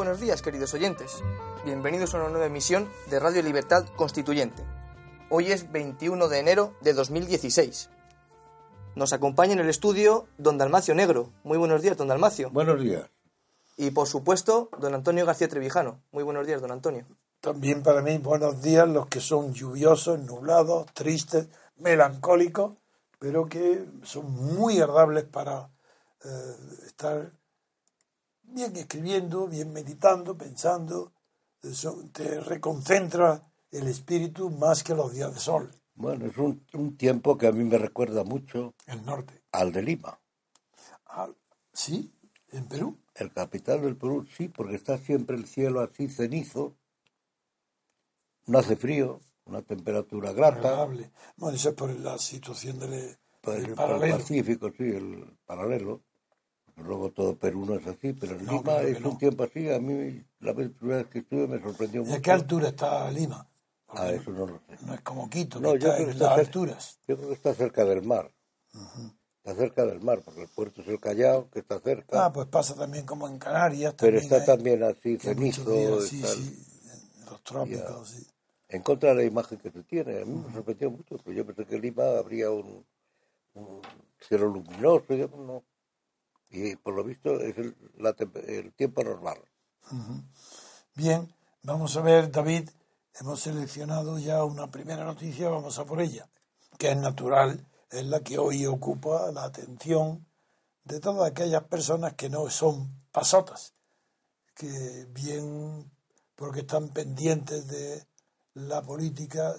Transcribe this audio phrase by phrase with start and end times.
[0.00, 1.22] Buenos días, queridos oyentes.
[1.62, 4.64] Bienvenidos a una nueva emisión de Radio Libertad Constituyente.
[5.28, 7.90] Hoy es 21 de enero de 2016.
[8.94, 11.34] Nos acompaña en el estudio don Dalmacio Negro.
[11.44, 12.48] Muy buenos días, don Dalmacio.
[12.48, 13.10] Buenos días.
[13.76, 16.00] Y por supuesto, don Antonio García Trevijano.
[16.12, 17.04] Muy buenos días, don Antonio.
[17.42, 22.74] También para mí buenos días los que son lluviosos, nublados, tristes, melancólicos,
[23.18, 25.68] pero que son muy agradables para
[26.24, 26.56] eh,
[26.86, 27.32] estar
[28.52, 31.12] bien escribiendo, bien meditando, pensando.
[31.62, 35.70] Eso te reconcentra el espíritu más que los días de sol.
[35.94, 39.42] Bueno, es un, un tiempo que a mí me recuerda mucho El norte.
[39.52, 40.18] al de Lima.
[41.06, 41.28] Ah,
[41.72, 42.12] ¿Sí?
[42.52, 42.98] ¿En Perú?
[43.14, 46.76] El capital del Perú, sí, porque está siempre el cielo así cenizo,
[48.46, 51.12] no hace frío, una temperatura grata, Agradable.
[51.36, 54.16] Bueno, eso es por la situación del, por del el, por el paralelo.
[54.18, 56.02] Pacífico, sí, el paralelo.
[56.84, 59.10] Luego todo Perú no es así, pero No, Lima claro es no.
[59.10, 59.70] un tiempo así.
[59.70, 62.18] A mí la vez- primera vez que estuve me sorprendió ¿Y mucho.
[62.18, 63.46] a qué altura está Lima?
[63.86, 64.78] Porque Ah, eso no lo sé.
[64.86, 66.48] no es como Quito, que No, yo está creo que en está las cerca.
[66.48, 67.00] alturas.
[67.08, 68.30] Yo creo que está cerca del mar.
[69.42, 72.26] Está cerca del mar, porque el puerto es el Callao, que está cerca.
[72.26, 73.94] Ah, pues pasa también como en Canarias.
[73.98, 76.00] pero está hay- también así, cenizo.
[76.02, 76.66] sí, sí,
[77.18, 78.26] en los trópicos, sí.
[78.68, 80.22] En contra de la imagen que se tiene.
[80.22, 82.86] A mí me sorprendió mucho, porque yo pensé que en Lima habría un,
[83.54, 83.80] un
[84.20, 85.12] cielo luminoso.
[85.14, 85.64] Yo no.
[86.50, 89.38] Y por lo visto es el, tiempo normal.
[90.94, 91.32] Bien,
[91.62, 92.68] vamos a ver, David,
[93.20, 96.28] hemos seleccionado ya una primera noticia, vamos a por ella,
[96.76, 100.26] que es natural, es la que hoy ocupa la atención
[100.84, 103.72] de todas aquellas personas que no son pasotas,
[104.54, 105.90] que bien
[106.34, 108.06] porque están pendientes de
[108.54, 109.54] la política,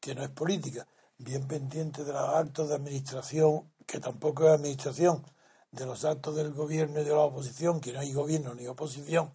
[0.00, 0.86] que no es política,
[1.16, 5.24] bien pendientes de los actos de administración, que tampoco es administración,
[5.74, 9.32] de los actos del gobierno y de la oposición, que no hay gobierno ni oposición,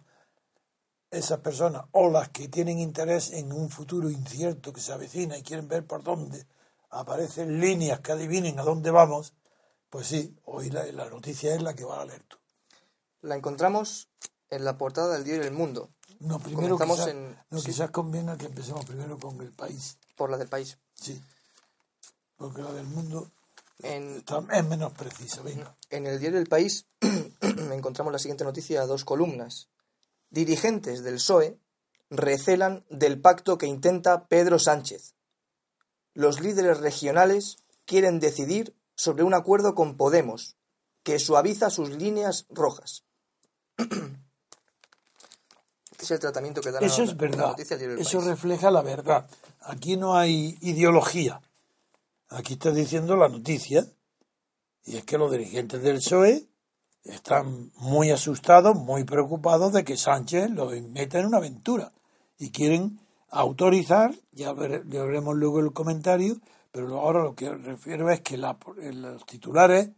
[1.11, 5.43] esas personas o las que tienen interés en un futuro incierto que se avecina y
[5.43, 6.45] quieren ver por dónde
[6.91, 9.33] aparecen líneas que adivinen a dónde vamos,
[9.89, 12.37] pues sí, hoy la, la noticia es la que va a leer tú.
[13.21, 14.09] La encontramos
[14.49, 15.89] en la portada del diario El Mundo,
[16.19, 17.65] No, primero quizás, en- no, sí.
[17.67, 20.77] quizás convenga que empecemos primero con el país, por la del país.
[20.93, 21.21] sí,
[22.37, 23.31] porque la del mundo
[23.81, 25.41] En, está- es menos precisa.
[25.41, 25.75] Venga.
[25.89, 26.85] en el diario El País
[27.71, 29.69] encontramos la siguiente noticia a dos columnas.
[30.29, 31.57] Dirigentes del PSOE
[32.09, 35.15] recelan del pacto que intenta Pedro Sánchez.
[36.13, 40.57] Los líderes regionales quieren decidir sobre un acuerdo con Podemos,
[41.03, 43.03] que suaviza sus líneas rojas.
[45.91, 48.01] Este es el tratamiento que da la- Eso la es verdad, noticia del diario El
[48.07, 48.29] eso País.
[48.29, 49.29] refleja la verdad.
[49.61, 51.41] Aquí no hay ideología.
[52.29, 53.85] Aquí está diciendo la noticia.
[54.85, 56.47] Y es que los dirigentes del PSOE
[57.03, 61.91] están muy asustados, muy preocupados de que Sánchez los meta en una aventura.
[62.37, 66.37] Y quieren autorizar, ya, vere- ya veremos luego el comentario,
[66.71, 68.57] pero ahora lo que refiero es que la-
[68.93, 69.91] los titulares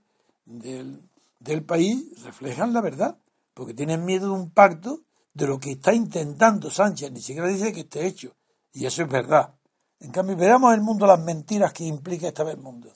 [0.45, 1.09] del,
[1.39, 3.17] del país reflejan la verdad,
[3.53, 5.01] porque tienen miedo de un pacto
[5.33, 8.35] de lo que está intentando Sánchez, ni siquiera dice que esté hecho,
[8.73, 9.55] y eso es verdad.
[10.01, 12.91] En cambio, veamos el mundo, las mentiras que implica esta vez el mundo.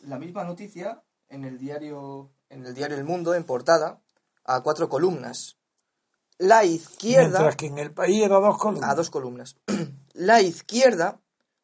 [0.00, 4.00] La misma noticia en el diario en el diario El Mundo en portada
[4.44, 5.58] a cuatro columnas.
[6.38, 8.90] La izquierda Mientras que en el país era dos columnas.
[8.90, 9.56] a dos columnas.
[10.12, 11.20] La izquierda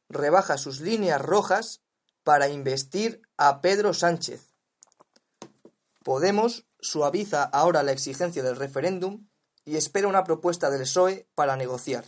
[0.08, 1.82] rebaja sus líneas rojas
[2.24, 4.52] para investir a Pedro Sánchez.
[6.02, 9.28] Podemos suaviza ahora la exigencia del referéndum
[9.64, 12.04] y espera una propuesta del PSOE para negociar.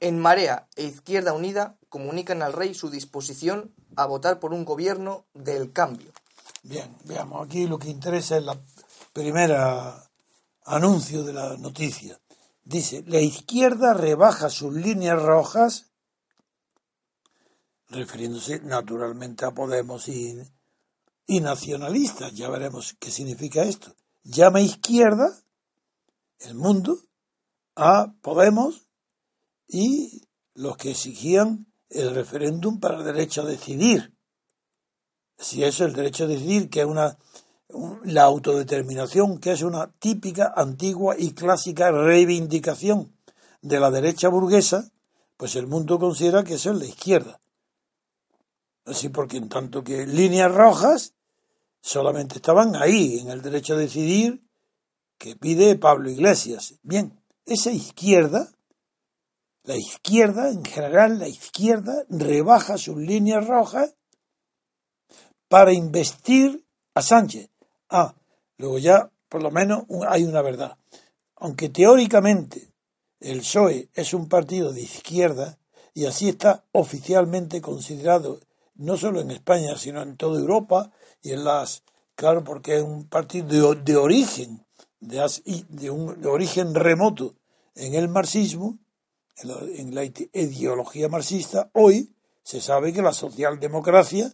[0.00, 5.26] En Marea e Izquierda Unida comunican al rey su disposición a votar por un gobierno
[5.34, 6.12] del cambio.
[6.62, 8.58] Bien, veamos, aquí lo que interesa es la
[9.12, 10.08] primera
[10.64, 12.20] anuncio de la noticia.
[12.62, 15.86] Dice, la izquierda rebaja sus líneas rojas,
[17.88, 20.38] refiriéndose naturalmente a Podemos y,
[21.26, 23.94] y nacionalistas, ya veremos qué significa esto.
[24.22, 25.34] Llama izquierda
[26.40, 26.98] el mundo
[27.74, 28.87] a Podemos
[29.68, 30.22] y
[30.54, 34.12] los que exigían el referéndum para el derecho a decidir
[35.38, 37.16] si eso es el derecho a decidir, que es una
[37.70, 43.14] un- la autodeterminación, que es una típica, antigua y clásica reivindicación
[43.60, 44.90] de la derecha burguesa,
[45.36, 47.40] pues el mundo considera que eso es la izquierda.
[48.86, 51.12] Así porque en tanto que líneas rojas
[51.82, 54.42] solamente estaban ahí, en el derecho a decidir
[55.18, 56.74] que pide Pablo Iglesias.
[56.82, 58.50] Bien, esa izquierda,
[59.64, 63.94] la izquierda en general, la izquierda rebaja sus líneas rojas
[65.48, 66.64] para investir
[66.94, 67.50] a Sánchez.
[67.88, 68.14] Ah,
[68.56, 70.76] luego ya por lo menos hay una verdad.
[71.36, 72.72] aunque teóricamente
[73.20, 75.58] el PSOE es un partido de izquierda
[75.94, 78.40] y así está oficialmente considerado
[78.74, 80.90] no solo en España, sino en toda Europa
[81.22, 81.82] y en las,
[82.14, 84.64] claro, porque es un partido de, de origen,
[85.00, 85.24] de,
[85.68, 87.34] de, un de origen remoto
[87.74, 88.78] en el marxismo,
[89.42, 94.32] en la, ideología marxista, hoy se sabe que la socialdemocracia,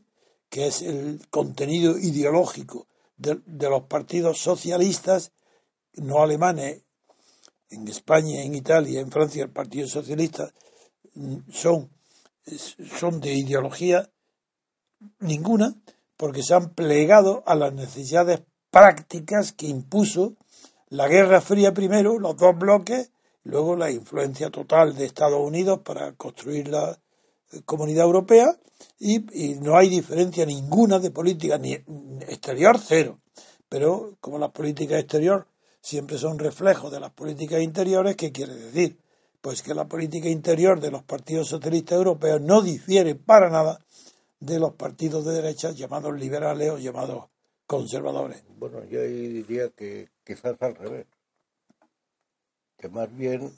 [0.49, 2.87] que es el contenido ideológico
[3.17, 5.33] de, de los partidos socialistas,
[5.95, 6.85] no alemanes,
[7.71, 10.53] en España, en Italia, en Francia, el Partido Socialista,
[11.15, 11.91] mm, son,
[12.99, 14.11] son de ideología
[15.21, 15.75] ninguna,
[16.17, 20.37] porque se han plegado a las necesidades prácticas que impuso
[20.89, 23.11] la Guerra Fría primero, los dos bloques,
[23.45, 26.99] luego la influencia total de Estados Unidos para construir la
[27.53, 28.59] eh, comunidad europea
[28.99, 33.21] y, y no hay diferencia ninguna de política ni exterior cero.
[33.69, 35.47] Pero como las políticas exterior
[35.81, 38.99] siempre son reflejos de las políticas interiores, ¿qué quiere decir?
[39.41, 43.79] Pues que la política interior de los partidos socialistas europeos no difiere para nada
[44.41, 47.25] de los partidos de derecha llamados liberales o llamados
[47.67, 48.43] conservadores.
[48.59, 51.07] Bueno, yo diría que quizás al revés.
[52.85, 53.51] Que más bien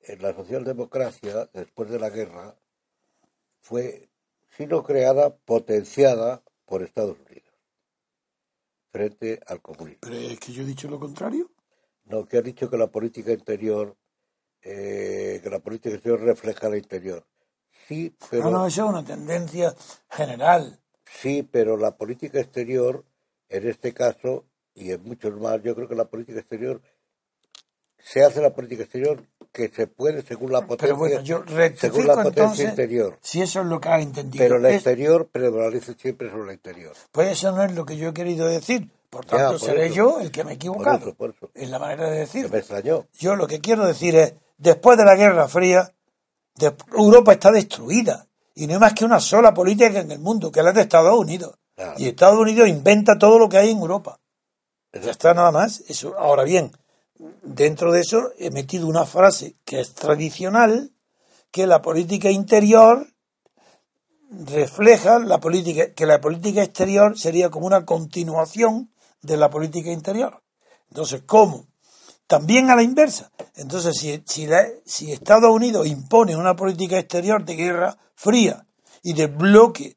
[0.00, 2.56] en la socialdemocracia, después de la guerra,
[3.60, 4.08] fue,
[4.48, 7.54] si no creada, potenciada por Estados Unidos
[8.90, 10.00] frente al comunismo.
[10.00, 11.48] Pero es que yo he dicho lo contrario.
[12.06, 13.96] No, que ha dicho que la política interior,
[14.62, 17.24] eh, que la política exterior refleja la interior.
[17.86, 18.42] Sí, pero...
[18.42, 19.72] No, no, eso es una tendencia
[20.10, 20.80] general.
[21.04, 23.04] Sí, pero la política exterior,
[23.50, 26.82] en este caso, y en muchos más, yo creo que la política exterior,
[27.98, 29.22] se hace la política exterior
[29.52, 31.42] que se puede según la potencia, Pero bueno, yo
[31.76, 33.18] según la potencia entonces interior.
[33.20, 34.42] si eso es lo que ha entendido.
[34.44, 36.94] Pero la Es- exterior prevalece siempre sobre la interior.
[37.12, 38.90] Pues eso no es lo que yo he querido decir.
[39.10, 39.94] Por Ya, tanto, por seré eso.
[39.94, 40.98] yo el que me he equivocado.
[40.98, 41.50] Por eso, por eso.
[41.54, 42.50] Es la manera de decir.
[42.50, 43.06] me extrañó.
[43.18, 45.90] Yo lo que quiero decir es, después de la Guerra Fría,
[46.92, 48.26] Europa está destruida.
[48.54, 50.82] Y no hay más que una sola política en el mundo, que es la de
[50.82, 51.56] Estados Unidos.
[51.76, 51.94] Claro.
[51.96, 54.18] Y Estados Unidos inventa todo lo que hay en Europa.
[54.92, 55.80] Ya está nada más.
[55.88, 56.14] Eso.
[56.18, 56.72] Ahora bien,
[57.58, 60.92] dentro de eso he metido una frase que es tradicional,
[61.50, 63.12] que la política interior
[64.30, 70.42] refleja la política, que la política exterior sería como una continuación de la política interior.
[70.88, 71.66] Entonces, ¿cómo?
[72.28, 73.32] También a la inversa.
[73.56, 74.48] Entonces, si, si,
[74.84, 78.66] si Estados Unidos impone una política exterior de guerra fría
[79.02, 79.96] y de bloque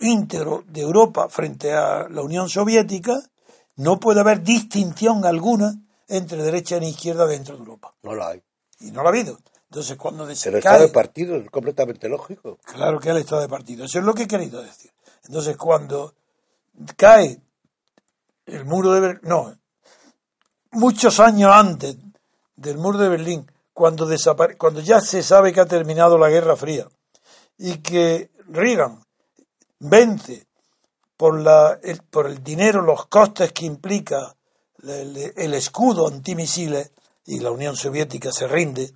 [0.00, 3.14] íntegro de Europa frente a la Unión Soviética,
[3.76, 5.74] no puede haber distinción alguna
[6.08, 7.92] entre derecha e izquierda dentro de Europa.
[8.02, 8.42] No la hay.
[8.80, 9.38] Y no la ha habido.
[9.70, 12.58] Entonces, cuando El decae, estado de partido es completamente lógico.
[12.64, 13.84] Claro que es el estado de partido.
[13.84, 14.90] Eso es lo que he querido decir.
[15.26, 16.14] Entonces, cuando
[16.96, 17.40] cae
[18.46, 19.54] el muro de Berlín, no,
[20.70, 21.96] muchos años antes
[22.56, 26.56] del muro de Berlín, cuando, desapare- cuando ya se sabe que ha terminado la Guerra
[26.56, 26.88] Fría
[27.58, 29.04] y que Reagan
[29.80, 30.46] vence
[31.16, 34.34] por, la, el, por el dinero, los costes que implica
[34.82, 36.92] el, el escudo antimisiles
[37.26, 38.94] y la Unión Soviética se rinde,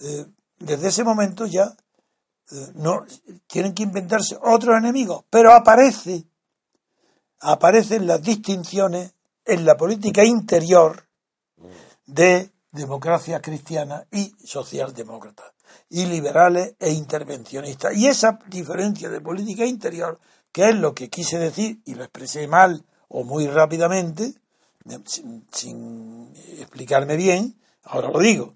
[0.00, 0.26] eh,
[0.58, 1.76] desde ese momento ya
[2.50, 3.04] eh, no
[3.46, 6.24] tienen que inventarse otros enemigos, pero aparece,
[7.40, 11.08] aparecen las distinciones en la política interior
[12.06, 15.54] de democracia cristiana y socialdemócrata,
[15.88, 17.96] y liberales e intervencionistas.
[17.96, 20.18] Y esa diferencia de política interior,
[20.52, 24.34] que es lo que quise decir, y lo expresé mal o muy rápidamente,
[25.04, 28.54] sin, explicarme bien, ahora lo digo,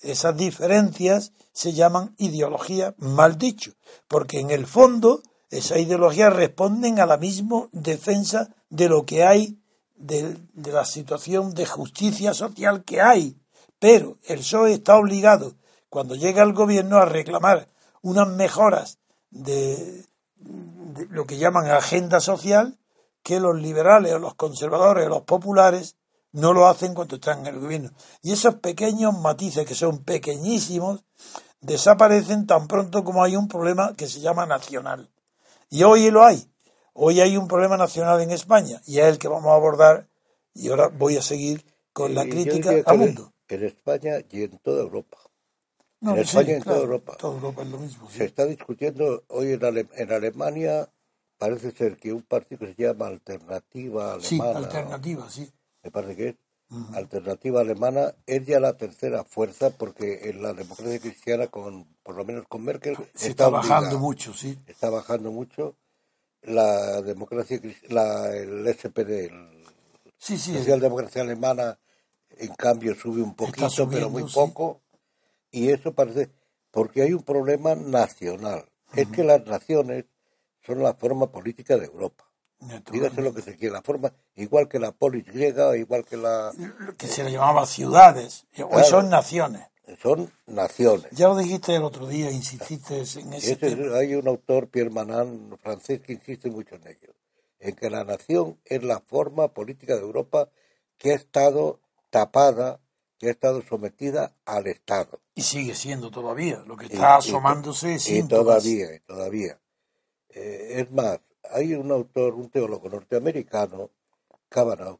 [0.00, 3.72] esas diferencias se llaman ideologías mal dicho,
[4.08, 9.58] porque en el fondo esas ideologías responden a la misma defensa de lo que hay,
[9.96, 13.36] de, la situación de justicia social que hay.
[13.78, 15.54] Pero el PSOE está obligado,
[15.88, 17.66] cuando llega al gobierno, a reclamar
[18.02, 18.98] unas mejoras
[19.30, 20.06] de
[21.10, 22.78] lo que llaman agenda social
[23.22, 25.96] que los liberales o los conservadores o los populares
[26.32, 27.90] no lo hacen cuando están en el gobierno.
[28.22, 31.04] Y esos pequeños matices, que son pequeñísimos,
[31.60, 35.10] desaparecen tan pronto como hay un problema que se llama nacional.
[35.68, 36.46] Y hoy lo hay.
[36.92, 40.08] Hoy hay un problema nacional en España y es el que vamos a abordar
[40.54, 43.32] y ahora voy a seguir con la Y yo crítica al mundo.
[43.48, 45.18] En España y en toda Europa.
[46.00, 47.16] No, en sí, España y en claro, toda Europa.
[47.18, 48.10] Toda Europa es lo mismo.
[48.10, 48.18] sí.
[48.18, 50.88] Se está discutiendo hoy en, Ale- en Alemania,
[51.40, 55.50] parece ser que un partido que se llama Alternativa Sí, Alemana, alternativa, sí.
[55.82, 56.34] me parece que es,
[56.94, 62.24] Alternativa Alemana, es ya la tercera fuerza porque en la democracia cristiana, con por lo
[62.26, 64.56] menos con Merkel, Se está, bajando mucho, sí.
[64.66, 65.74] está bajando mucho
[66.42, 69.64] la democracia la, el SPD, el
[70.18, 70.54] Sí, sí.
[70.54, 71.78] socialdemocracia alemana
[72.36, 74.34] en cambio sube un poquito, subiendo, pero muy sí.
[74.34, 74.82] poco,
[75.50, 76.30] y eso parece,
[76.70, 78.66] porque hay un problema nacional.
[78.94, 80.04] Es que las naciones
[80.74, 82.24] son la forma política de Europa.
[82.92, 86.52] Dígase lo que se quiera, la forma, igual que la polis griega, igual que la...
[86.98, 88.84] que se le llamaba ciudades, hoy Claro.
[88.84, 89.62] son naciones.
[90.02, 91.06] Son naciones.
[91.12, 93.96] Ya lo dijiste el otro día, insististe en ese tema.
[93.96, 97.14] hay un autor, Pierre Manan, francés, que insiste mucho en ello,
[97.58, 100.48] en que la nación es la forma política de Europa
[100.98, 102.78] que ha estado tapada,
[103.18, 105.20] que ha estado sometida al Estado.
[105.34, 108.44] Y sigue siendo todavía, lo que Y- está y- asomándose Y síntomas.
[108.62, 109.58] todavía, y todavía.
[110.34, 111.18] Eh, es más,
[111.50, 113.90] hay un autor, un teólogo norteamericano,
[114.48, 114.98] Kavanaugh,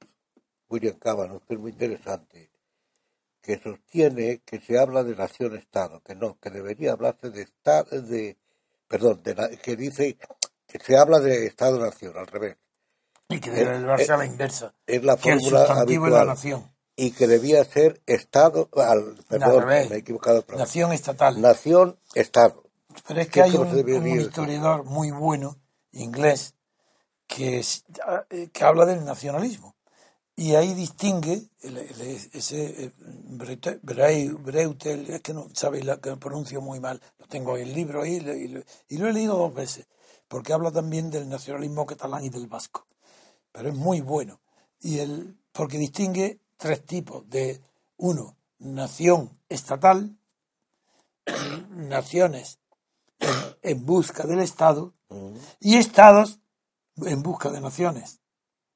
[0.69, 2.51] William Kavanaugh, que es muy interesante,
[3.43, 8.37] que sostiene que se habla de nación-estado, que no, que debería hablarse de estado, de,
[8.87, 10.17] perdón, de, que dice
[10.67, 12.57] que se habla de estado-nación, al revés.
[13.29, 14.75] Y que debe Eh, llevarse eh, a la inversa.
[14.87, 16.27] Es la fórmula es la habitual.
[16.27, 16.73] nación.
[16.97, 19.89] Y que debía ser estado, al, perdón, revés.
[19.91, 20.45] me he equivocado.
[20.57, 21.41] Nación estatal.
[21.41, 22.65] Nación-estado.
[23.07, 23.69] Pero es ¿Qué que hay un,
[24.21, 25.59] historiador muy bueno,
[25.93, 26.55] inglés,
[27.27, 27.85] que, es-
[28.31, 29.77] eh, que habla del nacionalismo.
[30.37, 32.93] Y ahí distingue el- el- ese
[34.43, 37.75] Breutel, es que no sabéis la que lo pronuncio muy mal, lo tengo en el
[37.75, 39.87] libro ahí y lo, y lo- y lo he leído dos veces,
[40.29, 42.87] porque habla también del nacionalismo catalán y del vasco.
[43.53, 44.41] Pero es muy bueno.
[44.81, 47.61] Y el, porque distingue tres tipos de,
[47.99, 50.17] uno, nación estatal,
[51.71, 52.60] naciones
[53.21, 53.31] en,
[53.63, 55.35] en busca del Estado Mm.
[55.59, 56.39] y estados
[57.05, 58.21] en busca de naciones.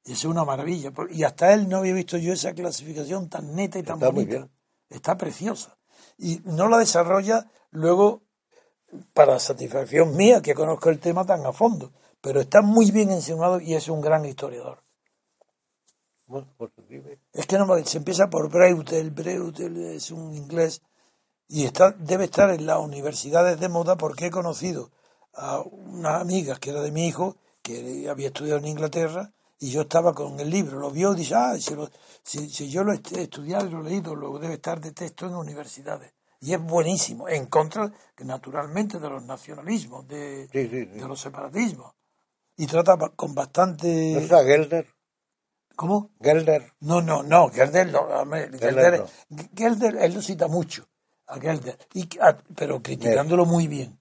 [0.05, 0.93] Y eso es una maravilla.
[1.11, 4.25] Y hasta él no había visto yo esa clasificación tan neta y tan Está muy
[4.25, 4.39] bonita.
[4.39, 4.51] bien.
[4.91, 5.79] Está preciosa.
[6.19, 8.23] Y no la desarrolla luego
[9.13, 11.93] para satisfacción mía, que conozco el tema tan a fondo.
[12.21, 14.83] Pero está muy bien enseñado y es un gran historiador.
[16.27, 16.71] Bueno, pues.
[17.33, 20.83] Es que no se empieza por Breutel, Breutel es un inglés
[21.49, 24.91] y está debe estar en las universidades de moda porque he conocido
[25.35, 29.83] a una amiga que era de mi hijo que había estudiado en Inglaterra y yo
[29.83, 31.89] estaba con el libro, lo vio y dice, ah, si, lo-
[32.23, 35.27] si- si yo lo he estudiado y lo he leído, luego debe estar de texto
[35.27, 36.13] en universidades.
[36.41, 40.99] Y es buenísimo, en contra, naturalmente, de los nacionalismos, de, Sí, sí, sí.
[41.01, 41.95] de los separatismos.
[42.57, 44.19] Y trata con ¿No bastante...
[44.19, 44.87] está Gelder?
[45.77, 46.11] ¿Cómo?
[46.21, 46.73] Gelder.
[46.81, 49.05] No, no, no, Gelder, no, Gelder Gelder,
[49.57, 50.87] Gelder, él lo cita mucho,
[51.27, 53.99] a Gelder, y, a- pero criticándolo muy bien.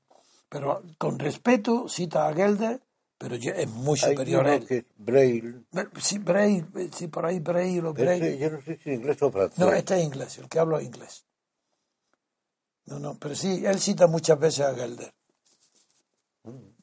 [0.50, 2.82] Pero con respeto cita a Gelder,
[3.18, 4.68] pero yo- es muy superior a él.
[4.68, 5.63] que es Braille.
[6.00, 8.20] Sí, Bray, sí, por ahí Bray o Bray.
[8.22, 9.58] Ese, yo no sé si inglés o francés.
[9.60, 11.25] No, este es inglés, el que habla es inglés.
[12.86, 15.13] No, no, pero sí, él cita muchas veces a Gelder.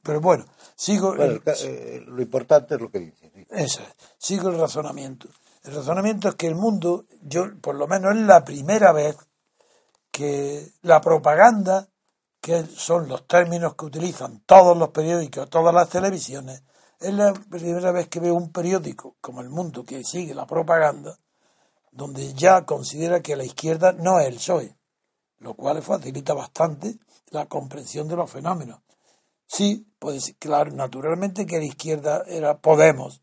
[0.02, 1.14] Pero bueno, sigo.
[1.14, 3.30] Bueno, el ca- eh, lo importante es lo que dice.
[3.34, 3.46] sí.
[3.50, 3.88] Eso es.
[4.18, 5.28] Sigo el razonamiento.
[5.62, 9.14] El razonamiento es que el mundo, yo por lo menos es la primera vez
[10.10, 11.88] que la propaganda,
[12.40, 16.62] que son los términos que utilizan todos los periódicos, todas las televisiones,
[16.98, 21.18] es la primera vez que veo un periódico como El Mundo que sigue la propaganda,
[21.90, 24.76] donde ya considera que la izquierda no es el PSOE,
[25.38, 26.98] lo cual facilita bastante
[27.30, 28.80] la comprensión de los fenómenos.
[29.46, 33.22] Sí, pues claro, naturalmente que la izquierda era Podemos,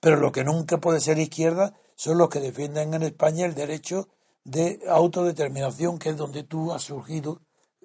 [0.00, 4.08] pero lo que nunca puede ser izquierda son los que defienden en España el derecho
[4.50, 7.40] de autodeterminación, que es donde tú has surgido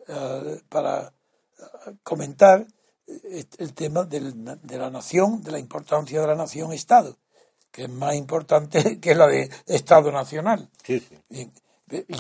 [0.07, 2.65] eh, para eh, comentar
[3.07, 7.17] eh, el tema del- de la nación, de la importancia de la nación-Estado,
[7.71, 10.69] que es más importante que la de Estado nacional.
[10.83, 11.17] Sí, sí.
[11.29, 11.51] Y,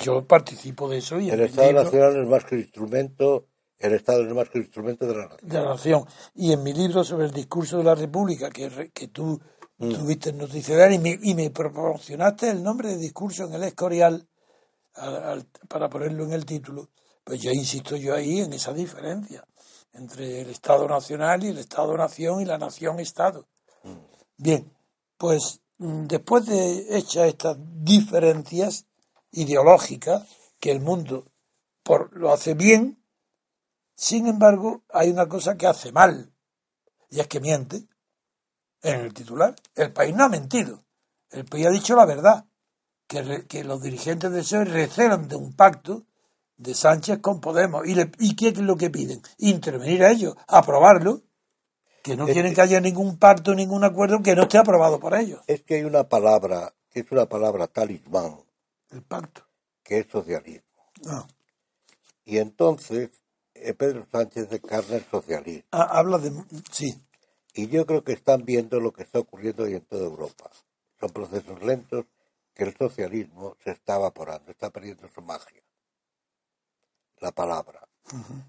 [0.03, 3.47] yo participo de eso y en El Estado libro- Nacional es más que instrumento,
[3.79, 5.49] el Estado es más que instrumento de la nación.
[5.49, 6.05] de la nación.
[6.35, 9.39] Y en mi libro sobre el discurso de la República, que, que tú
[9.79, 13.63] tuviste noticia de él y me, y me proporcionaste el nombre de discurso en el
[13.63, 14.27] Escorial
[14.95, 16.89] al- al- para ponerlo en el título,
[17.23, 19.45] pues yo insisto yo ahí en esa diferencia
[19.93, 23.47] entre el Estado Nacional y el Estado-Nación y la Nación-Estado.
[24.37, 24.71] Bien,
[25.17, 28.85] pues mm, después de hechas estas diferencias
[29.31, 30.27] ideológicas,
[30.59, 31.27] que el mundo
[31.83, 33.03] por, lo hace bien,
[33.95, 36.33] sin embargo, hay una cosa que hace mal,
[37.09, 37.85] y es que miente
[38.81, 39.55] en el titular.
[39.75, 40.83] El país no ha mentido.
[41.29, 42.45] El país ha dicho la verdad,
[43.13, 46.03] que, re- que los dirigentes del PSOE recelan de un pacto
[46.57, 47.85] de Sánchez con Podemos.
[47.87, 49.21] ¿Y, le- ¿Y qué es lo que piden?
[49.37, 51.21] Intervenir a ellos, aprobarlo,
[52.01, 54.99] que no Es quieren que- que haya ningún pacto, ningún acuerdo que no esté aprobado
[54.99, 55.41] por ellos.
[55.45, 58.37] Es que hay una palabra, que es una palabra talismán,
[58.89, 59.43] El pacto.
[59.83, 60.63] que es socialismo.
[61.07, 61.27] Ah.
[62.25, 63.11] Y entonces
[63.53, 65.67] eh, Pedro Sánchez encarna el socialismo.
[65.71, 66.31] Ah, habla de...
[66.71, 66.91] Sí,
[67.53, 70.49] Y yo creo que están viendo lo que está ocurriendo hoy en toda Europa.
[70.99, 72.05] Son procesos lentos,
[72.53, 75.63] que el socialismo se está evaporando, está perdiendo su magia,
[77.19, 77.87] la palabra.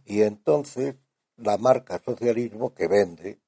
[0.04, 0.96] Y entonces
[1.36, 3.40] la marca socialismo que vende,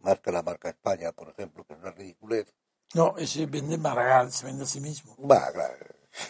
[0.00, 2.52] más que la marca España, por ejemplo, que es una ridiculez.
[2.94, 5.16] No, ese vende Maragall, se vende a sí mismo.
[5.18, 5.76] Va, claro,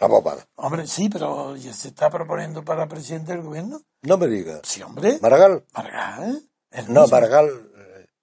[0.08, 0.46] bobada.
[0.56, 3.82] Hombre, sí, pero ya se está proponiendo para presidente del gobierno.
[4.02, 4.60] No me digas.
[4.64, 5.18] Sí, hombre.
[5.20, 5.64] Maragall.
[5.74, 6.48] Maragall.
[6.88, 7.06] No, mismo.
[7.08, 7.73] Maragall.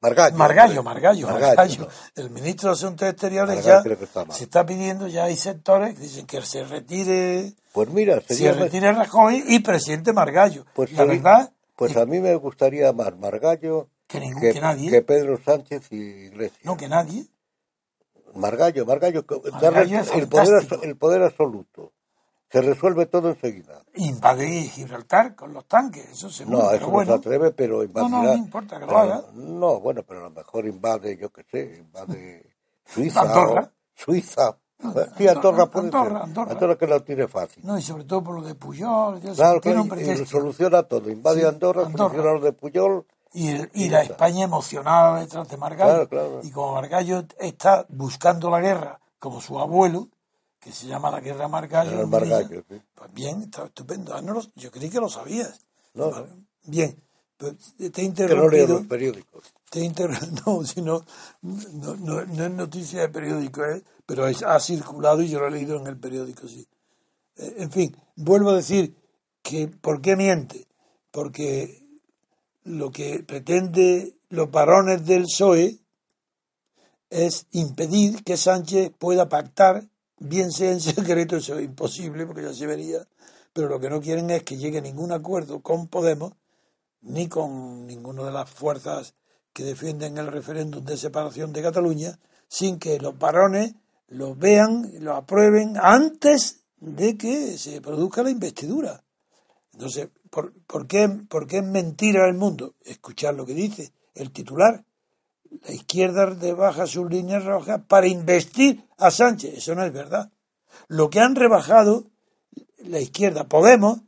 [0.01, 0.35] Margallo.
[0.35, 0.83] Margallo.
[0.83, 1.87] Margallo, Margallo.
[2.15, 6.25] El ministro de Asuntos Exteriores Margallo ya se está pidiendo, ya hay sectores que dicen
[6.25, 10.65] que se retire, Pues mira, se retire Rajoy y presidente Margallo.
[10.73, 14.61] Pues, la eh, verdad, Pues a mí me gustaría más Margallo que, ningún, que, que
[14.61, 16.59] nadie, que Pedro Sánchez y Iglesias.
[16.63, 17.27] no que nadie,
[18.33, 21.93] Margallo, Margallo, Margallo poder, el poder absoluto.
[22.51, 23.81] Se resuelve todo enseguida.
[23.95, 27.11] invade Gibraltar con los tanques, eso seguro, No, eso bueno.
[27.11, 28.09] no se atreve, pero no, invadirá.
[28.17, 29.23] no, no importa que lo haga.
[29.33, 32.53] No, bueno, pero a lo mejor invade, yo qué sé, invade
[32.85, 33.21] Suiza.
[33.21, 33.61] Andorra.
[33.63, 34.57] o Suiza.
[35.15, 36.21] Sí, Andorra puede Andorra, ser.
[36.23, 36.51] Andorra.
[36.53, 37.63] Andorra que lo tiene fácil.
[37.65, 41.07] No, y sobre todo por lo de Puyol, ya Claro, tiene un y- soluciona todo.
[41.11, 42.09] Invade Sí, Andorra, Andorra.
[42.15, 43.05] soluciona lo de Puyol.
[43.31, 44.13] Y, el- y Y la está.
[44.13, 46.09] España emocionada detrás de Margallo.
[46.09, 46.39] Claro, claro.
[46.43, 50.09] Y como Margallo está buscando la guerra, como su abuelo,
[50.61, 52.07] que se llama la guerra Margallo.
[52.07, 52.79] Margallo, sí.
[52.95, 54.13] Pues bien, está estupendo.
[54.13, 55.59] Ah, no lo- yo creí que lo sabías.
[55.95, 56.27] No, no.
[56.65, 56.95] Bien,
[57.35, 58.67] pues te he Que no leo interrumpido.
[58.77, 59.53] los periódicos.
[59.71, 59.91] te he
[60.45, 61.03] No, si no,
[61.41, 63.83] no, no- no es noticia de periódico, ¿eh?
[64.05, 66.67] pero es- ha circulado y yo lo he leído en el periódico, sí.
[67.37, 68.95] Eh, En fin, vuelvo a decir
[69.41, 70.67] que ¿por qué miente?
[71.09, 71.83] Porque
[72.63, 75.79] lo que pretende los varones del PSOE
[77.09, 79.89] es impedir que Sánchez pueda pactar,
[80.21, 83.05] bien sea en secreto, eso es imposible porque ya se vería,
[83.53, 86.33] pero lo que no quieren es que llegue ningún acuerdo con Podemos
[87.01, 89.15] ni con ninguna de las fuerzas
[89.53, 93.73] que defienden el referéndum de separación de Cataluña, sin que los varones
[94.07, 99.03] lo vean, lo aprueben antes de que se produzca la investidura.
[99.73, 102.75] Entonces, ¿por, por qué, por qué es mentira el mundo?
[102.85, 104.85] Escuchar lo que dice el titular.
[105.65, 109.57] La izquierda rebaja sus líneas rojas para investir a Sánchez.
[109.57, 110.31] Eso no es verdad.
[110.87, 112.05] Lo que han rebajado
[112.77, 114.01] la izquierda, Podemos,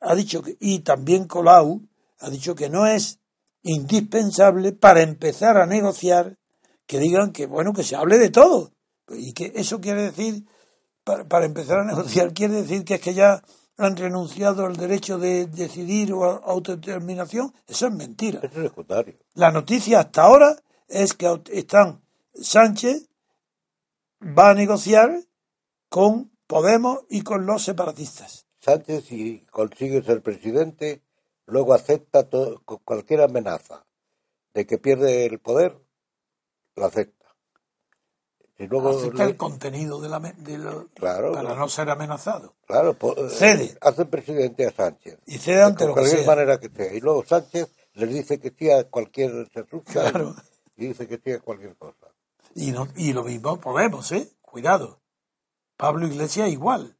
[0.00, 1.82] ha dicho que, y también Colau,
[2.20, 3.18] ha dicho que no es
[3.62, 6.38] indispensable para empezar a negociar
[6.86, 8.72] que digan que, bueno, que se hable de todo.
[9.10, 10.46] Y que eso quiere decir,
[11.04, 13.42] para, para empezar a negociar, quiere decir que es que ya
[13.76, 17.52] han renunciado al derecho de decidir o a autodeterminación.
[17.66, 18.40] Eso es mentira.
[18.42, 19.14] Es.
[19.34, 20.56] La noticia hasta ahora
[20.88, 22.02] es que están
[22.34, 23.08] Sánchez
[24.22, 25.20] va a negociar
[25.88, 28.46] con Podemos y con los separatistas.
[28.60, 31.02] Sánchez, si consigue ser presidente,
[31.46, 33.84] luego acepta todo, cualquier amenaza
[34.54, 35.76] de que pierde el poder,
[36.76, 37.26] la acepta.
[38.56, 41.32] Si luego Acepta le- el contenido de la, de Claro.
[41.32, 42.54] para no ser amenazado.
[42.66, 43.76] claro, eh, Cede.
[43.80, 45.18] hacen presidente a Sánchez.
[45.26, 46.26] Y cede ante de lo que cualquier sea.
[46.34, 46.94] manera que sea.
[46.94, 50.34] Y luego Sánchez les dice que sí a cualquier se Claro.
[50.76, 52.06] Y dice que sí a cualquier cosa.
[52.54, 54.30] Y, no, y lo mismo Podemos, ¿eh?
[54.42, 55.00] Cuidado.
[55.76, 56.96] Pablo Iglesias igual.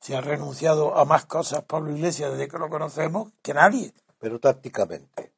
[0.00, 3.92] Se ha renunciado a más cosas Pablo Iglesias desde que lo conocemos que nadie.
[4.18, 5.32] Pero tácticamente.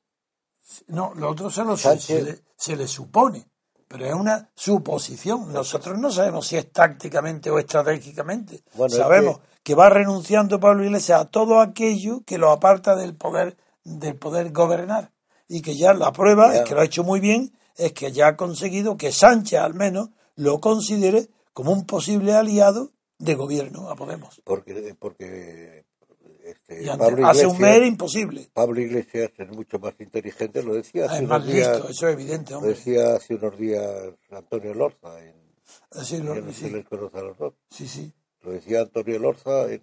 [0.88, 3.46] No, lo otro se, lo, Sánchez- se, le, se le supone,
[3.88, 5.52] pero es una suposición.
[5.52, 8.62] Nosotros no sabemos si es tácticamente o estratégicamente.
[8.74, 9.74] Bueno, es sabemos que...
[9.74, 15.10] va renunciando Pablo Iglesias a todo aquello que lo aparta del poder del poder gobernar
[15.48, 16.58] y que ya la prueba Ya.
[16.60, 19.74] es que lo ha hecho muy bien es que ya ha conseguido que Sánchez al
[19.74, 24.40] menos lo considere como un posible aliado de gobierno a Podemos.
[24.44, 25.84] Porque, porque
[26.44, 28.48] este, ante- Pablo, hace un mes era Iglesias, imposible.
[28.52, 31.68] Pablo Iglesias es mucho más inteligente, lo decía Ah, hace Es más unos días.
[31.76, 32.74] listo, eso es evidente, Lo hombre.
[32.74, 33.84] decía hace unos días
[34.30, 35.34] Antonio Lorza, en,
[35.90, 37.54] Así lo- les conoce a los dos.
[37.70, 38.12] sí, sí.
[38.42, 39.82] Lo decía Antonio Lorza en,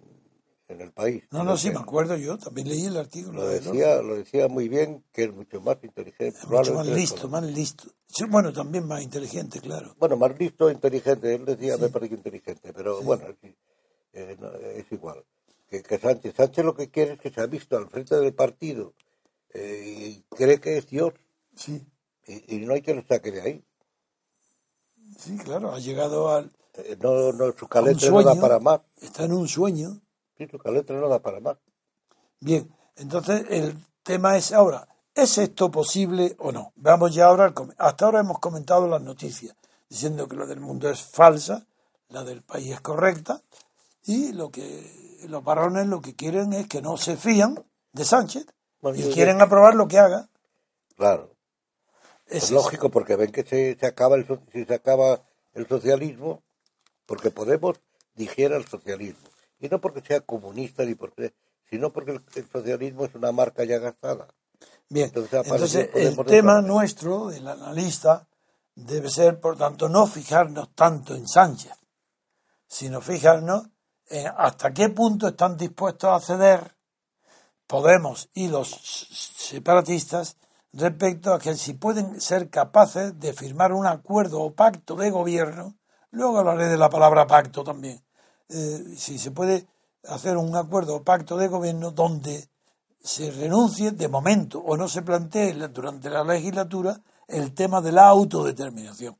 [0.70, 1.24] en El País.
[1.30, 4.48] No, no, sí, me acuerdo yo, también leí el artículo Lo de decía, lo decía
[4.48, 6.38] muy bien, que es mucho más inteligente.
[6.38, 7.84] Es mucho más listo, más listo.
[8.06, 9.94] Sí, bueno, también más inteligente, claro.
[9.98, 11.34] Bueno, más listo, inteligente.
[11.34, 13.54] Él decía, me parece inteligente, pero bueno, sí,
[14.12, 15.24] eh, no, es igual.
[15.68, 18.34] Que, que Sánchez, Sánchez lo que quiere es que se ha visto al frente del
[18.34, 18.94] partido
[19.54, 21.14] eh, y cree que es Dios
[21.54, 21.84] Sí,
[22.26, 23.64] y, y no hay que lo saque de ahí.
[25.18, 26.50] sí, claro, ha llegado al...
[26.74, 28.80] Eh, no, no, su caletre no da para más.
[29.00, 30.00] Está en un sueño.
[30.40, 31.58] Sí, su caletre no da para más.
[32.40, 36.72] Bien, entonces el tema es ahora, ¿es esto posible o no?
[36.76, 37.54] Vamos ya ahora al...
[37.76, 39.54] Hasta ahora hemos comentado las noticias,
[39.90, 41.66] diciendo que la del mundo es falsa,
[42.08, 43.42] la del país es correcta,
[44.06, 48.46] y lo que los varones lo que quieren es que no se fían de Sánchez
[48.80, 50.30] Bueno, y quieren aprobar lo que haga.
[50.96, 51.34] Claro.
[52.24, 55.22] Es Es lógico porque ven que se, se acaba el, se acaba
[55.52, 56.42] el socialismo,
[57.04, 57.78] porque Podemos
[58.14, 59.29] digiera el socialismo.
[59.60, 61.34] Y no porque sea comunista ni porque,
[61.68, 64.28] sino porque el, el socialismo es una marca ya gastada.
[64.88, 66.74] Bien, Entonces, el tema manera.
[66.74, 68.26] nuestro, del analista,
[68.74, 71.72] debe ser, por tanto, no fijarnos tanto en Sánchez,
[72.66, 73.68] sino fijarnos
[74.08, 76.74] en hasta qué punto están dispuestos a ceder
[77.70, 80.36] Podemos y los separatistas
[80.72, 85.76] respecto a que si pueden ser capaces de firmar un acuerdo o pacto de gobierno,
[86.10, 88.02] luego hablaré de la palabra pacto también,
[88.50, 89.66] eh, si se puede
[90.04, 92.48] hacer un acuerdo o pacto de gobierno donde
[93.02, 97.92] se renuncie de momento o no se plantee la- durante la legislatura el tema de
[97.92, 99.16] la autodeterminación.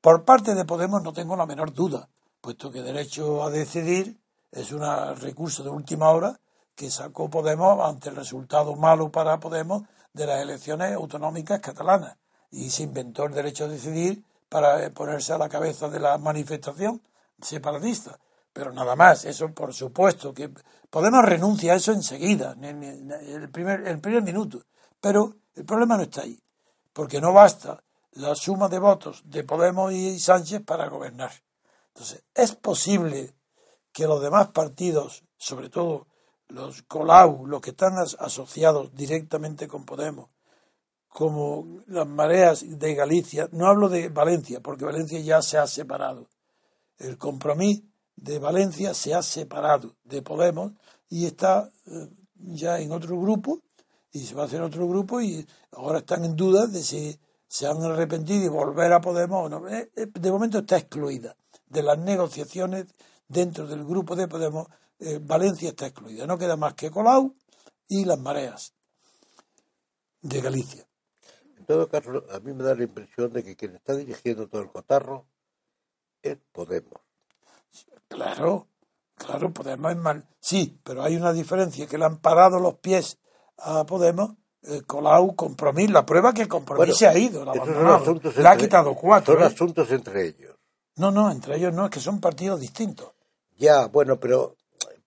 [0.00, 2.08] Por parte de Podemos no tengo la menor duda,
[2.40, 4.18] puesto que derecho a decidir
[4.50, 4.82] es un
[5.16, 6.38] recurso de última hora
[6.74, 12.16] que sacó Podemos ante el resultado malo para Podemos de las elecciones autonómicas catalanas
[12.50, 16.18] y se inventó el derecho a decidir para eh, ponerse a la cabeza de la
[16.18, 17.00] manifestación
[17.40, 18.18] separatista.
[18.52, 20.50] Pero nada más, eso por supuesto que
[20.90, 24.62] Podemos renuncia a eso enseguida, en el primer, el primer minuto.
[25.00, 26.38] Pero el problema no está ahí,
[26.92, 31.32] porque no basta la suma de votos de Podemos y Sánchez para gobernar.
[31.88, 33.34] Entonces, es posible
[33.90, 36.08] que los demás partidos, sobre todo
[36.48, 40.28] los Colau, los que están as- asociados directamente con Podemos,
[41.08, 46.28] como las mareas de Galicia, no hablo de Valencia, porque Valencia ya se ha separado.
[46.98, 47.82] El compromiso
[48.16, 50.72] de Valencia se ha separado de Podemos
[51.08, 53.60] y está eh, ya en otro grupo
[54.10, 57.66] y se va a hacer otro grupo y ahora están en duda de si se
[57.66, 59.68] han arrepentido y volver a Podemos o no.
[59.68, 62.86] Eh, eh, De momento está excluida de las negociaciones
[63.28, 64.68] dentro del grupo de Podemos.
[65.22, 66.28] Valencia está excluida.
[66.28, 67.34] No queda más que Colau
[67.88, 68.72] y las mareas
[70.20, 70.86] de Galicia.
[71.58, 74.62] En todo caso, a mí me da la impresión de que quien está dirigiendo todo
[74.62, 75.26] el cotarro
[76.22, 77.00] es Podemos.
[78.08, 78.66] Claro,
[79.16, 80.24] claro, Podemos es mal.
[80.40, 83.18] Sí, pero hay una diferencia, que le han parado los pies
[83.58, 84.32] a Podemos,
[84.64, 88.52] eh, Colau, Compromís, la prueba que Compromís Bueno, se ha ido, la son Le ha
[88.52, 89.34] entre- quitado cuatro.
[89.34, 89.46] Son ¿eh?
[89.46, 90.54] asuntos entre ellos.
[90.96, 93.12] No, no, entre ellos no, es que son partidos distintos.
[93.56, 94.56] Ya, bueno, pero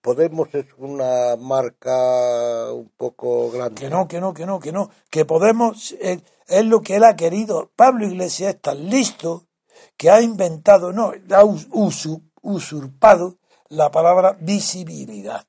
[0.00, 3.80] Podemos es una marca un poco grande.
[3.80, 4.90] Que no, que no, que no, que no.
[5.10, 7.70] Que Podemos es lo que él ha querido.
[7.74, 9.46] Pablo Iglesias es tan listo
[9.96, 15.44] que ha inventado, no, ha us- usu- usurpado la palabra visibilidad.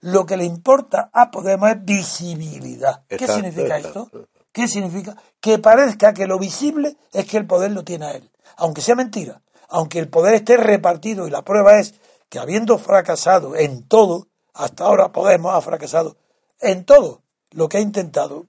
[0.00, 3.04] Lo que le importa a Podemos es visibilidad.
[3.08, 4.10] ¿Qué significa esto?
[4.52, 5.16] ¿Qué significa?
[5.40, 8.30] Que parezca que lo visible es que el poder lo tiene a él.
[8.56, 9.40] Aunque sea mentira.
[9.68, 11.94] Aunque el poder esté repartido y la prueba es
[12.28, 16.16] que habiendo fracasado en todo, hasta ahora Podemos ha fracasado
[16.60, 18.46] en todo lo que ha intentado.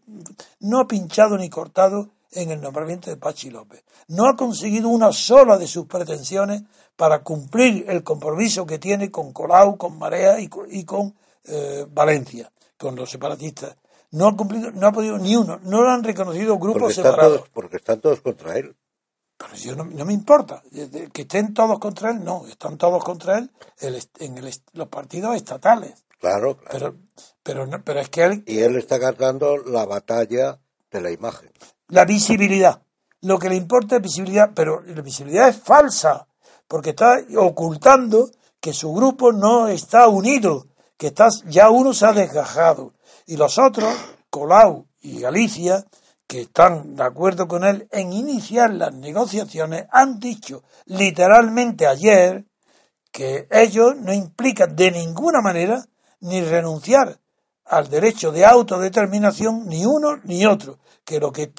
[0.60, 3.84] No ha pinchado ni cortado en el nombramiento de Pachi López.
[4.08, 6.64] No ha conseguido una sola de sus pretensiones
[6.96, 11.14] para cumplir el compromiso que tiene con Colau, con Marea y con, y con,
[11.46, 13.76] eh, Valencia, con los separatistas.
[14.12, 15.60] No ha cumplido, no ha podido ni uno.
[15.64, 17.36] No lo han reconocido grupos porque, separados.
[17.38, 18.76] todos, porque están todos contra él.
[19.38, 20.64] Pero yo no, no me importa.
[21.12, 22.48] Que estén todos contra él, no.
[22.48, 26.06] Están todos contra él el en el los partidos estatales.
[26.20, 26.72] Claro, claro.
[26.72, 26.96] Pero,
[27.44, 31.52] pero, no- pero es que él, y él está ganando la batalla de la imagen.
[31.90, 32.82] la visibilidad.
[33.22, 36.28] Lo que le importa es visibilidad, pero la visibilidad es falsa,
[36.68, 41.14] porque está ocultando que su grupo no está unido, que
[41.48, 42.94] ya uno se ha desgajado.
[43.26, 43.94] Y los otros,
[44.30, 45.86] Colau y Galicia,
[46.28, 52.46] que están de acuerdo con él en iniciar las negociaciones, han dicho literalmente ayer
[53.12, 55.86] que ellos no implican de ninguna manera
[56.22, 57.20] ni renunciar
[57.66, 61.54] al derecho de autodeterminación ni uno ni otro, que lo que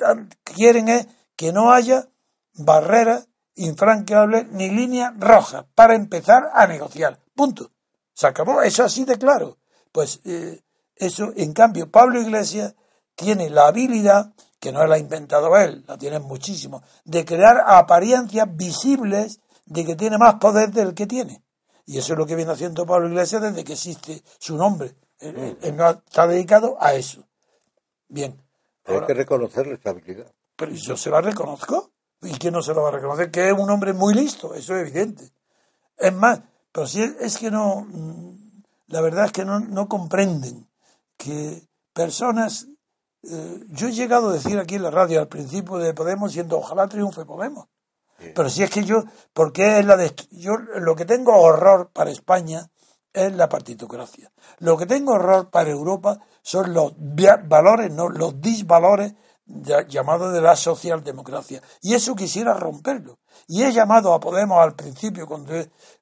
[0.44, 2.08] quieren es que no haya
[2.54, 7.20] barreras infranqueables ni líneas rojas para empezar a negociar.
[7.34, 7.70] Punto.
[8.12, 9.58] Se acabó, eso así de claro.
[9.92, 10.62] Pues eh,
[10.94, 12.74] eso, en cambio, Pablo Iglesias
[13.14, 18.46] tiene la habilidad, que no la ha inventado él, la tiene muchísimo, de crear apariencias
[18.56, 21.42] visibles de que tiene más poder del que tiene.
[21.84, 24.94] Y eso es lo que viene haciendo Pablo Iglesias desde que existe su nombre.
[25.18, 27.22] Él, él- él no está dedicado a eso.
[28.08, 28.42] Bien.
[28.86, 30.26] Hay que reconocerle esa habilidad.
[30.56, 31.90] pero yo se la reconozco.
[32.26, 33.30] ¿Y quién no se lo va a reconocer?
[33.30, 35.30] Que es un hombre muy listo, eso es evidente.
[35.96, 36.40] Es más,
[36.72, 40.68] pero si es, es que no, mm, la verdad es que no, no comprenden
[41.16, 41.62] que
[41.92, 42.66] personas,
[43.22, 46.58] eh, yo he llegado a decir aquí en la radio al principio de Podemos, siendo
[46.58, 47.68] ojalá triunfe Podemos.
[48.34, 52.10] Pero si es que yo, porque es la dest- yo lo que tengo horror para
[52.10, 52.70] España
[53.12, 54.32] es la partitocracia.
[54.58, 59.14] Lo que tengo horror para Europa son los valores, no, los disvalores
[59.46, 61.62] llamado de la socialdemocracia.
[61.82, 63.18] Y eso quisiera romperlo.
[63.46, 65.54] Y he llamado a Podemos al principio, cuando,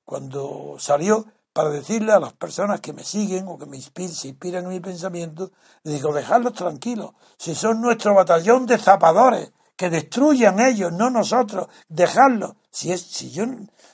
[0.05, 4.29] cuando salió, para decirle a las personas que me siguen o que me inspiran, se
[4.29, 5.53] inspiran en mi pensamiento,
[5.85, 7.13] le digo, dejadlos tranquilos.
[7.39, 12.55] Si son nuestro batallón de zapadores, que destruyan ellos, no nosotros, dejadlos.
[12.71, 13.45] Si, es, si yo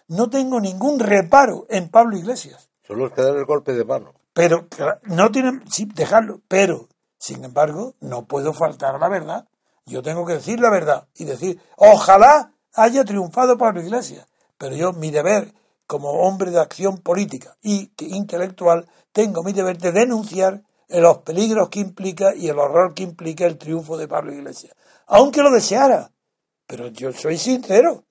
[0.09, 2.71] no tengo ningún reparo en Pablo Iglesias.
[2.87, 4.15] Solo es que dar el golpe de mano.
[4.33, 4.69] Pero
[5.05, 6.89] no tienen, sí, dejarlo, pero,
[7.21, 9.47] sin embargo, no puedo faltar a la verdad.
[9.85, 14.27] Yo tengo que decir la verdad y decir, ojalá haya triunfado Pablo Iglesias.
[14.57, 15.53] Pero yo, mi deber
[15.87, 21.81] como hombre de acción política y intelectual, tengo mi deber de denunciar los peligros que
[21.81, 24.75] implica y el horror que implica el triunfo de Pablo Iglesias.
[25.07, 26.11] Aunque lo deseara.
[26.67, 28.05] Pero yo soy sincero.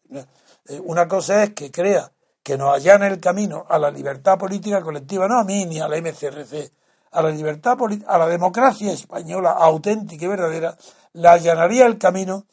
[0.83, 2.11] Una cosa es que crea
[2.43, 5.99] que nos allana el camino a la libertad política colectiva, no a mí ni al
[5.99, 6.71] MCRC,
[7.11, 10.77] a la libertad a la democracia española auténtica y verdadera,
[11.13, 12.45] la allanaría el camino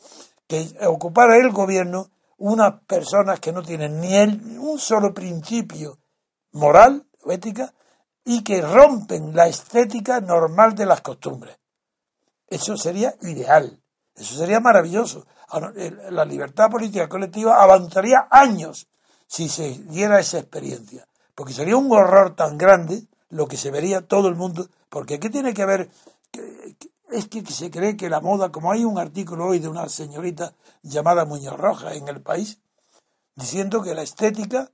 [0.46, 5.98] que ocupara el gobierno unas personas que no tienen ni el- un solo principio
[6.52, 7.72] moral o ética
[8.24, 11.56] y que rompen la estética normal de las costumbres.
[12.48, 13.80] Eso sería ideal,
[14.14, 15.26] eso sería maravilloso.
[15.76, 18.88] El- La libertad política colectiva avanzaría años
[19.26, 24.06] si se diera esa experiencia, porque sería un horror tan grande lo que se vería
[24.06, 25.90] todo el mundo, porque ¿qué tiene que ver?
[27.10, 30.52] Es que se cree que la moda, como hay un artículo hoy de una señorita
[30.82, 32.58] llamada Muñoz Roja en el país,
[33.34, 34.70] diciendo que la estética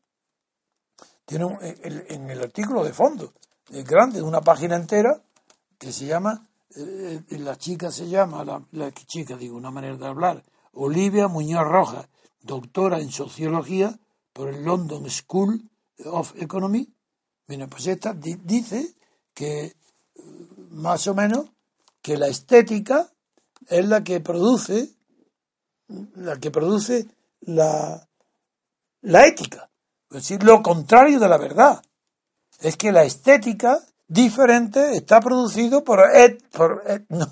[1.27, 3.33] tiene un- el- en el artículo de fondo,
[3.71, 5.23] es grande, de una página entera,
[5.79, 9.97] que se llama, eh, eh, la chica se llama, la, la chica, digo, una manera
[9.97, 12.09] de hablar, Olivia Muñoz Roja,
[12.41, 13.99] doctora en sociología
[14.33, 15.71] por el London School
[16.07, 16.92] of Economy.
[17.47, 18.95] Bueno, pues esta di- dice
[19.35, 19.75] que
[20.71, 21.47] más o menos
[22.01, 23.11] que la estética
[23.69, 24.91] es la que produce
[26.15, 27.07] la que produce
[27.41, 28.09] la,
[29.03, 29.71] la ética,
[30.11, 31.83] es decir, lo contrario de la verdad.
[32.61, 36.01] Es que la estética diferente está producido por,
[37.09, 37.29] no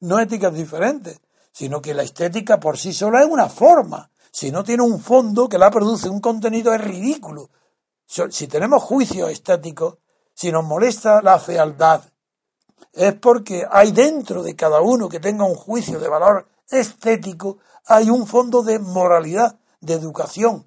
[0.00, 1.20] no éticas diferentes,
[1.52, 4.10] sino que la estética por sí sola es una forma.
[4.30, 7.50] Si no tiene un fondo que la produce, un contenido es ridículo.
[8.08, 9.98] Si tenemos juicios estéticos,
[10.32, 12.02] si nos molesta la fealdad,
[12.92, 18.08] es porque hay dentro de cada uno que tenga un juicio de valor estético, hay
[18.08, 20.66] un fondo de moralidad, de educación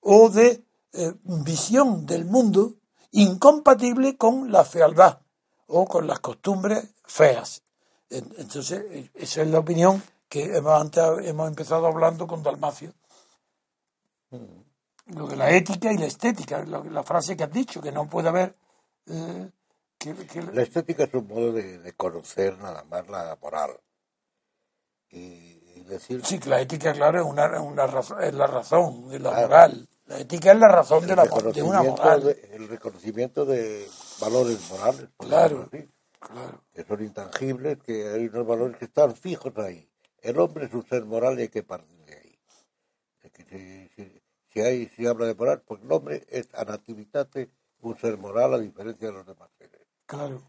[0.00, 2.74] o de eh, visión del mundo
[3.12, 5.20] incompatible con la fealdad
[5.68, 7.62] o con las costumbres feas.
[8.10, 12.92] En- Entonces, eh, esa es la opinión que hemos, antes hemos empezado hablando con Dalmacio.
[15.06, 18.28] Lo de la ética y la estética, la frase que has dicho, que no puede
[18.28, 18.56] haber...
[19.06, 19.50] eh,
[19.98, 23.78] que- que- La estética es un modo de, de conocer nada más la moral.
[25.10, 29.08] Y, y decir Sí, que la ética, claro, es, una, una razón, es la razón
[29.08, 29.48] de la Claro.
[29.48, 29.88] moral.
[30.06, 32.24] La ética es la razón el de, la, de una moral.
[32.24, 33.88] de, el reconocimiento de
[34.20, 35.68] valores morales, Claro.
[35.72, 35.88] así,
[36.18, 36.62] Claro.
[36.72, 39.88] que son intangibles, que hay unos valores que están fijos ahí.
[40.20, 42.38] El hombre es un ser moral y hay que partir de ahí.
[43.22, 44.21] Es que si, si-
[44.52, 48.58] si hay, si habla de moral, pues el hombre es anativitate un ser moral a
[48.58, 49.80] diferencia de los demás seres.
[50.06, 50.42] Claro.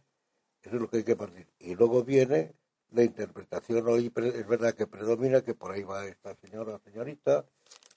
[0.61, 1.47] Eso es lo que hay que partir.
[1.59, 2.53] Y luego viene
[2.91, 3.87] la interpretación.
[3.87, 7.45] Hoy es verdad que predomina, que por ahí va esta señora, señorita,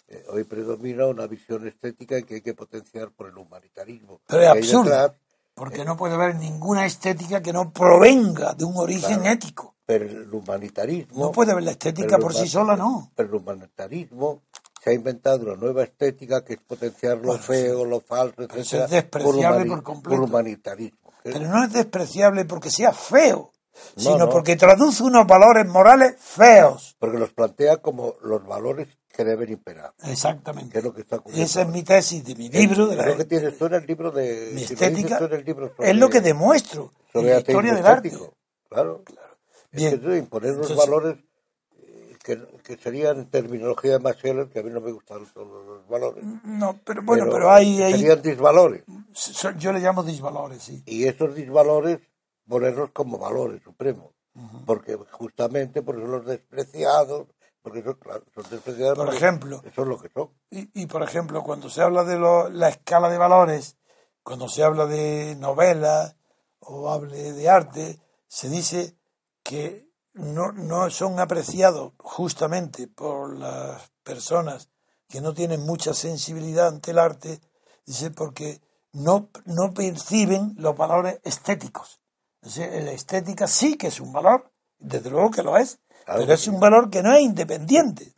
[0.08, 4.20] eh, hoy predomina una visión estética que hay que potenciar por el humanitarismo.
[4.26, 4.84] Pero es absurdo.
[4.84, 5.12] detrás,
[5.54, 9.30] Porque no puede haber ninguna estética que no provenga de un origen Claro.
[9.32, 9.72] ético.
[9.86, 11.26] pero el humanitarismo.
[11.26, 13.12] No puede haber la estética por sí sola, no.
[13.14, 14.42] Pero el humanitarismo
[14.86, 18.56] se ha inventado una nueva estética que es potenciar lo Bueno, feo, lo falso, etc.
[18.84, 20.22] es despreciable por completo.
[20.22, 21.12] humanitarismo.
[21.24, 23.50] que- Pero no es despreciable porque sea feo,
[23.96, 24.30] No, sino no.
[24.30, 26.94] porque traduce unos valores morales feos.
[27.00, 29.92] Porque los plantea como los valores que deben imperar.
[30.04, 30.70] Exactamente.
[30.70, 31.20] Que es lo que está.
[31.34, 33.74] Esa es mi tesis de mi libro, de Es la, lo que tienes tú en
[33.74, 34.50] el libro de.
[34.54, 35.18] mi si lo dices estética.
[35.24, 38.08] en el libro sobre- Es lo que demuestro en sobre la ateísmo historia del arte.
[38.08, 38.34] estético.
[38.68, 39.02] Claro.
[39.72, 39.94] Bien.
[39.94, 41.16] Es que imponer unos Entonces- valores
[42.26, 45.64] que, que serían en terminología de Max Scheler, que a mí no me gustan todos
[45.64, 46.24] los valores.
[46.42, 48.82] No, pero bueno, pero, hay, hay- Serían disvalores.
[49.58, 50.82] yo le llamo disvalores, sí.
[50.86, 52.00] Y esos disvalores
[52.48, 54.10] ponerlos como valores supremos.
[54.66, 57.28] Porque justamente por eso los despreciados,
[57.62, 58.98] porque son, claro, son despreciados.
[58.98, 59.62] Por ejemplo.
[59.64, 60.30] Eso es lo que son.
[60.50, 63.76] Y, y, por ejemplo, cuando se habla de lo- la escala de valores,
[64.24, 66.16] cuando se habla de novelas
[66.58, 68.96] o hable de arte, se dice
[69.44, 69.85] que
[70.16, 74.68] no, no son apreciados justamente por las personas
[75.08, 77.40] que no tienen mucha sensibilidad ante el arte,
[77.84, 78.60] dice porque
[78.92, 82.00] no, no perciben los valores estéticos.
[82.42, 85.78] La estética sí que es un valor Desde luego que lo es.
[86.04, 88.14] Claro pero que es un valor que no es independiente.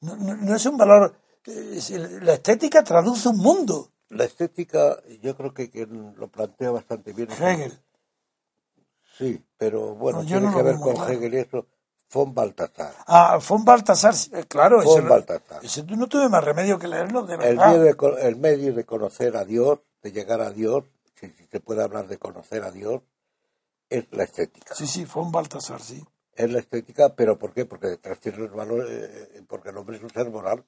[0.00, 1.20] No, no- no es un valor.
[1.46, 1.80] eh,
[2.22, 3.90] La estética traduce un mundo.
[4.10, 7.30] La estética, yo creo que quien lo plantea bastante bien.
[7.30, 7.78] Hegel.
[9.18, 11.12] Sí, pero bueno, No, tiene no que ver con claro.
[11.12, 11.66] Hegel y eso.
[12.12, 12.94] Von Baltasar.
[13.06, 14.80] Ah, von Baltasar, eh, claro.
[14.82, 15.62] Von ese- Baltasar.
[15.64, 17.66] ese no tuve más remedio que leerlo, de El verdad.
[17.76, 20.84] medio de, el medio de conocer a Dios, de llegar a Dios,
[21.20, 23.02] si, si se puede hablar de conocer a Dios,
[23.90, 24.74] es la estética.
[24.74, 26.02] Sí, sí, von Baltasar, sí.
[26.32, 27.64] Es la estética, pero ¿por qué?
[27.66, 30.64] Porque detrás tiene los valores, eh, porque el hombre es un ser moral.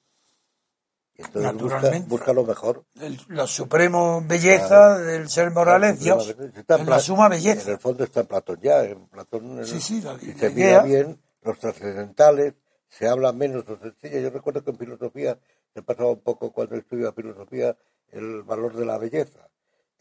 [1.15, 2.09] Entonces busca, Naturalmente.
[2.09, 2.85] busca lo mejor.
[2.99, 6.35] El- la suprema belleza del ser moral es Dios.
[6.55, 7.71] Está en la suma En belleza.
[7.71, 8.83] el fondo está Platón ya.
[8.83, 12.55] En Platón, en Sí, sí, la- se mira bien, los trascendentales,
[12.89, 14.19] se habla menos lo sencillo.
[14.19, 15.37] Yo recuerdo que en filosofía
[15.73, 17.77] se pasaba un poco cuando estudiaba filosofía
[18.09, 19.47] el valor de la belleza,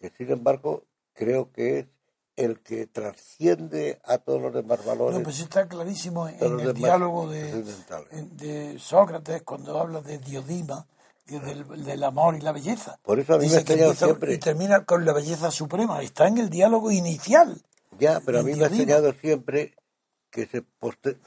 [0.01, 1.87] que sin embargo creo que es
[2.37, 5.19] el que trasciende a todos los demás valores.
[5.19, 7.51] No, pues está clarísimo en, en el diálogo de,
[8.13, 10.87] en- de Sócrates cuando habla de Diodima,
[11.31, 12.99] y del, del amor y la belleza.
[13.03, 14.35] Por eso a mí me ha enseñado empieza- siempre.
[14.35, 16.03] Y termina con la belleza suprema.
[16.03, 17.61] Está en el diálogo inicial.
[17.99, 19.75] Ya, pero a mí me ha enseñado siempre
[20.31, 21.19] que se, poster-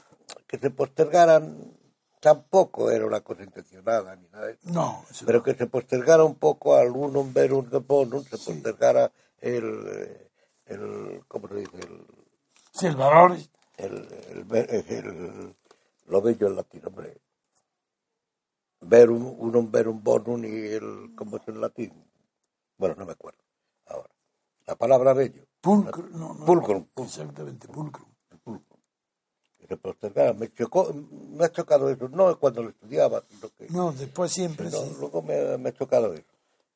[0.46, 1.72] que se postergaran,
[2.20, 5.44] tampoco era una cosa intencionada ni nada No, eso pero no.
[5.44, 10.30] que se postergara un poco al unum verum de bonum, se postergara el,
[10.66, 11.76] el ¿cómo se dice?
[11.80, 12.06] El,
[12.72, 13.36] Sí, el valor.
[13.76, 15.56] el, el el-
[16.06, 17.18] lo bello en latín, hombre.
[18.86, 21.92] Verum, unum verum bonum y el, ¿cómo es en latín?
[22.76, 23.38] Bueno, no me acuerdo
[23.86, 24.10] ahora.
[24.66, 25.44] La palabra bello.
[25.60, 26.06] Pulcro.
[26.10, 27.06] No, no, Pulcrum, pulcrum.
[27.06, 28.08] Exactamente, pulcrum.
[30.38, 34.66] Me chocó, me ha chocado eso, no cuando lo estudiaba, sino que No, después siempre
[34.70, 34.96] no, sí.
[35.00, 36.24] luego me, me ha chocado eso.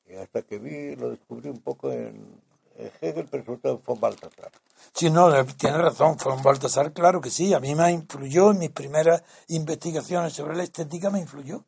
[0.07, 2.41] Y hasta que vi, lo descubrí un poco en,
[2.77, 4.51] en Hegel, pero sobre todo en von Balthasar.
[4.93, 7.53] Sí, no, le- tiene razón, un Baltasar, claro que sí.
[7.53, 11.65] A mí me influyó en mis primeras investigaciones sobre la estética, me influyó.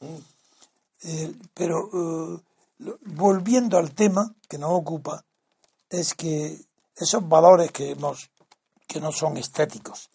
[0.00, 2.40] Eh, pero eh,
[3.06, 5.24] volviendo al tema que nos ocupa,
[5.88, 6.58] es que
[6.96, 8.30] esos valores que hemos
[8.86, 10.10] que no son estéticos,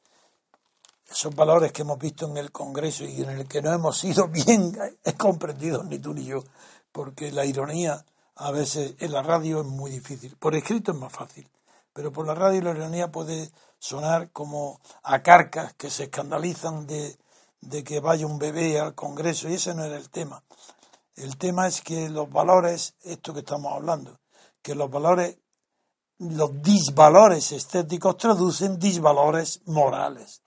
[1.10, 4.28] esos valores que hemos visto en el Congreso y en el que no hemos sido
[4.30, 4.78] bien
[5.18, 6.44] comprendidos ni tú ni yo,
[6.92, 10.36] porque la ironía a veces en la radio es muy difícil.
[10.38, 11.48] Por escrito es más fácil,
[11.94, 17.18] pero por la radio la ironía puede sonar como a carcas que se escandalizan de,
[17.62, 20.44] de que vaya un bebé al Congreso y ese no era el tema.
[21.16, 24.20] El tema es que los valores, esto que estamos hablando,
[24.62, 25.38] que los valores,
[26.20, 30.42] los disvalores estéticos traducen disvalores morales.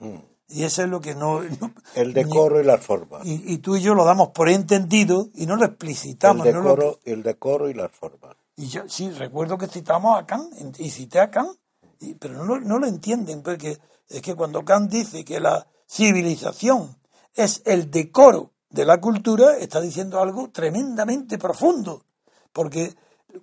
[0.48, 1.42] Y eso es lo que no...
[1.61, 3.24] no- El decoro y las formas.
[3.27, 6.44] y, y tú y yo lo damos por entendido y no lo El explicitamos.
[6.46, 8.37] no lo- decoro, el decoro y las formas.
[8.57, 11.57] y yo sí, recuerdo que citamos a Kant, y cité a Kant,
[12.00, 15.66] y- pero no, lo- no lo entienden, porque es que cuando Kant dice que la
[15.88, 16.96] civilización
[17.35, 22.05] es el decoro de la cultura, está diciendo algo tremendamente profundo,
[22.53, 22.94] porque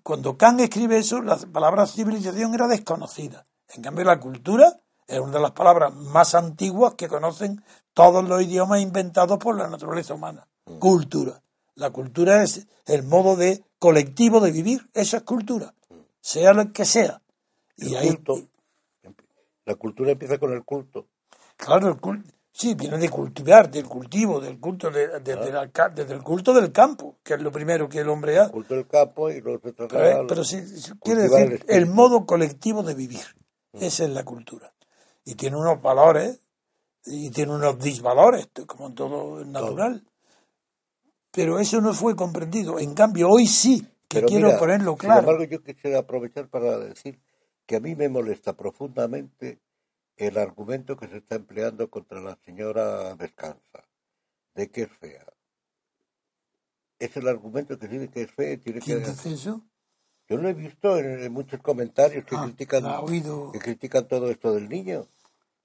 [0.04, 3.46] cuando Kant escribe eso, la palabra civilización era desconocida.
[3.70, 8.42] En cambio, la cultura es una de las palabras más antiguas que conocen todos los
[8.42, 10.48] idiomas inventados por la naturaleza humana.
[10.80, 11.42] Cultura.
[11.76, 14.90] La cultura es el modo de colectivo de vivir.
[14.94, 15.74] Eso es cultura.
[16.22, 17.22] Sea lo que sea.
[17.78, 18.20] El Y ahí.
[19.66, 21.08] La cultura empieza con el culto.
[21.58, 22.34] claro, el culto.
[22.54, 26.22] Sí, viene de cultivar, del cultivo, del culto, de- de- de la ca- desde el
[26.22, 28.52] culto del campo, que es lo primero que el hombre hace.
[28.52, 32.84] Culto del campo y se Pero, eh, pero sí, sí, quiere decir el modo colectivo
[32.84, 33.22] de vivir.
[33.74, 34.72] Esa es la cultura.
[35.24, 36.40] Y tiene unos valores
[37.06, 40.04] y tiene unos disvalores, como en todo natural.
[41.32, 42.80] Pero eso no fue comprendido.
[42.80, 45.22] En cambio, hoy sí, que Pero quiero mira, ponerlo Sin claro.
[45.22, 47.20] embargo, yo quisiera aprovechar para decir
[47.66, 49.60] que a mí me molesta profundamente
[50.18, 53.88] el argumento que se está empleando contra la señora Descansa,
[54.56, 55.26] de que es fea.
[57.00, 59.10] Es el argumento que dice que es fea y tiene ¿Quién que...
[59.10, 59.66] dice eso?
[60.28, 63.52] Yo lo he visto en, en muchos comentarios que Ah, critican oído.
[63.52, 65.08] que critican todo esto del niño.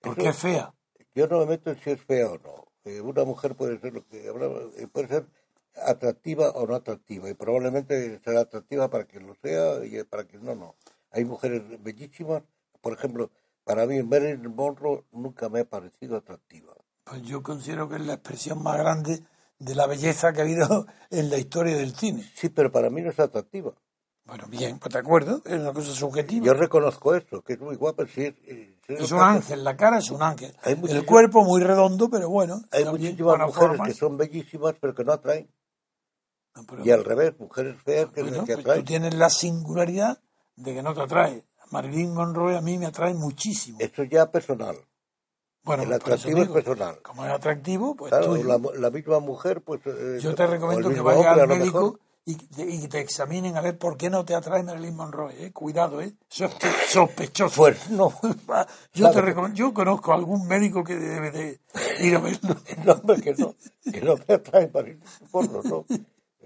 [0.01, 0.75] Porque Eso- es fea.
[1.15, 2.67] yo no me meto en si es fea o no.
[2.85, 5.27] Eh, una mujer puede ser lo que eh, puede ser
[5.75, 10.45] atractiva o no atractiva y probablemente será atractiva para quien lo sea y para quien
[10.45, 10.75] no, no.
[11.11, 12.43] Hay mujeres bellísimas,
[12.81, 13.31] por ejemplo,
[13.67, 16.73] para mí Marilyn Monroe nunca me ha parecido atractiva.
[17.03, 19.25] Pues yo considero que es la expresión más grande
[19.59, 22.31] de la belleza que ha habido en la historia del cine.
[22.37, 23.73] Sí, pero para mí no es atractiva.
[24.25, 26.47] Bueno, bien, pues de acuerdo, es una cosa subjetiva.
[26.47, 28.05] Yo reconozco eso, que es muy guapa.
[28.07, 28.33] Sí,
[28.87, 30.57] es, un ángel, la cara es un ángel.
[30.63, 32.63] Hay El cuerpo muy redondo, pero bueno.
[32.71, 33.89] Hay muchísimas mujeres formas.
[33.89, 35.49] que son bellísimas pero que no atraen.
[36.55, 38.81] No, pero- Y al revés, mujeres feas que, bueno, que pues atraen.
[38.81, 40.21] tú tienes la singularidad
[40.57, 41.45] de que no te atrae.
[41.71, 43.79] Marilyn Monroe a mí me atrae muchísimo.
[43.81, 44.77] Eso ya personal.
[45.65, 47.03] Bueno, el pues atractivo es digo, personal.
[47.03, 49.81] como es atractivo, pues Claro, la, la misma mujer, pues...
[49.87, 53.61] eh, yo te recomiendo que vayas hombre, al médico y, te- y te examinen a
[53.61, 55.53] ver por qué no te atrae Marilyn Monroe, ¿eh?
[55.53, 56.15] Cuidado, ¿eh?
[56.31, 56.51] Es
[56.93, 57.57] sospechoso.
[57.57, 59.21] Pues no, yo te claro.
[59.23, 61.61] recomiendo, yo conozco a algún médico que debe de
[62.01, 62.57] ir a verlo.
[62.85, 63.55] no, hombre, que no,
[63.93, 65.01] que no me atrae para ir
[65.33, 65.85] porno, no.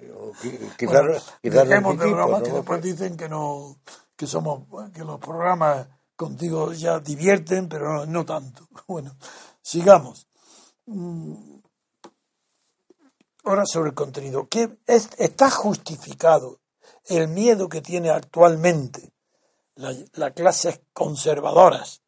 [0.02, 1.12] Eh, Quizás Bueno,
[1.42, 2.54] quizás dejemos de necesito, bromas que ¿no?
[2.54, 3.76] después dicen que no
[4.20, 8.68] que somos que los programas contigo ya divierten pero no, no tanto.
[8.86, 9.16] Bueno
[9.62, 10.26] sigamos.
[10.84, 11.58] Mm,
[13.44, 14.46] ahora sobre el contenido.
[14.46, 16.60] ¿Qué es- está justificado
[17.06, 19.14] el miedo que tiene actualmente
[19.76, 22.02] la, las clases conservadoras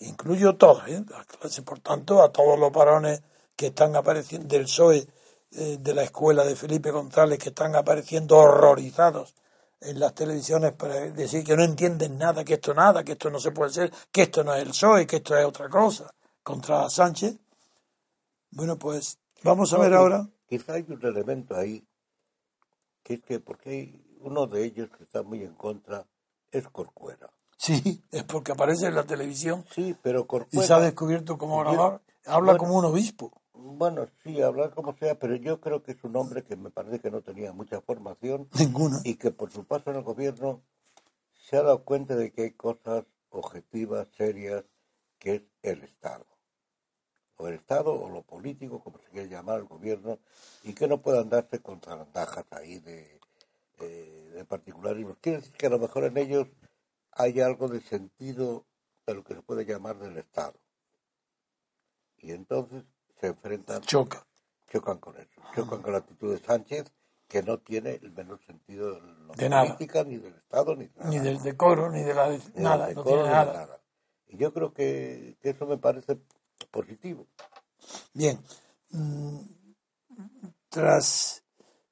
[0.00, 1.04] incluyo todas ¿eh?
[1.08, 3.22] las clases por tanto a todos los varones
[3.54, 5.06] que están apareciendo del PSOE
[5.52, 9.36] eh, de la escuela de Felipe González que están apareciendo horrorizados
[9.84, 13.38] en las televisiones para decir que no entienden nada, que esto nada, que esto no
[13.38, 16.12] se puede ser, que esto no es el PSOE, que esto es otra cosa,
[16.42, 17.36] contra Sánchez.
[18.50, 20.28] Bueno, pues vamos a ver ahora.
[20.48, 21.86] Quizá hay un elemento ahí,
[23.02, 26.06] que es que porque uno de ellos que está muy en contra,
[26.50, 27.30] es Corcuera.
[27.56, 31.60] Sí, es porque aparece en la televisión Sí, pero y se ha descubierto como Yo-
[31.70, 32.02] orador.
[32.26, 32.58] Habla bueno.
[32.58, 33.32] como un obispo.
[33.54, 36.98] Bueno, sí, hablar como sea, pero yo creo que es un hombre que me parece
[37.00, 39.00] que no tenía mucha formación Ninguna.
[39.04, 40.62] y que por su paso en el gobierno
[41.32, 44.64] se ha dado cuenta de que hay cosas objetivas, serias,
[45.18, 46.26] que es el Estado.
[47.36, 50.18] O el Estado o lo político, como se quiere llamar el gobierno,
[50.64, 53.20] y que no puedan darse con zarandajas ahí de,
[53.80, 55.18] eh, de particularismos.
[55.20, 56.48] Quiere decir que a lo mejor en ellos
[57.12, 58.66] hay algo de sentido
[59.06, 60.58] de lo que se puede llamar del Estado.
[62.18, 62.84] Y entonces
[63.24, 64.26] se enfrentan Choca.
[64.70, 66.92] chocan con eso, chocan con la actitud de Sánchez,
[67.26, 69.64] que no tiene el menor sentido de la De nada.
[69.64, 71.10] política, ni del Estado, ni de nada.
[71.10, 72.28] Ni del decoro, ni de la.
[72.28, 73.80] Ni nada, no decoro, tiene nada.
[74.26, 76.18] Y yo creo que, que eso me parece
[76.70, 77.26] positivo.
[78.12, 78.38] Bien.
[78.90, 79.38] Mm,
[80.68, 81.42] Tras.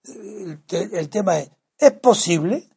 [0.04, 2.68] El, te- el tema es: ¿es posible?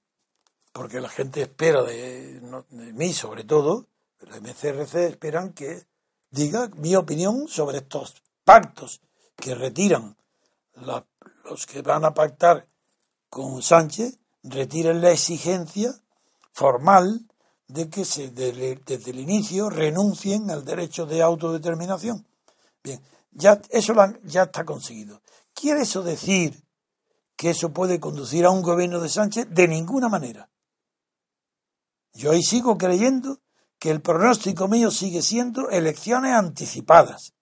[0.72, 3.88] Porque la gente espera de, de mí, sobre todo,
[4.20, 5.88] los MCRC esperan que
[6.30, 9.02] diga mi opinión sobre estos pactos
[9.36, 10.16] que retiran
[11.44, 12.68] los que van a pactar
[13.30, 15.94] con Sánchez, retiren la exigencia
[16.54, 17.28] formal
[17.68, 22.26] de que se, de- desde el inicio renuncien al derecho de autodeterminación.
[22.84, 23.94] Bien, ya, eso
[24.24, 25.22] ya está conseguido.
[25.54, 26.64] ¿Quiere eso decir
[27.36, 29.48] que eso puede conducir a un gobierno de Sánchez?
[29.50, 30.50] De ninguna manera.
[32.14, 33.40] Yo ahí sigo creyendo
[33.80, 37.34] que el pronóstico mío sigue siendo elecciones anticipadas.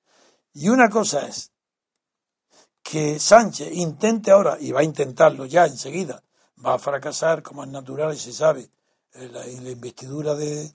[0.54, 1.52] Y una cosa es
[2.82, 6.24] que Sánchez intente ahora, y va a intentarlo ya enseguida,
[6.64, 8.70] va a fracasar como es natural y se sabe,
[9.14, 10.72] en la, la investidura de,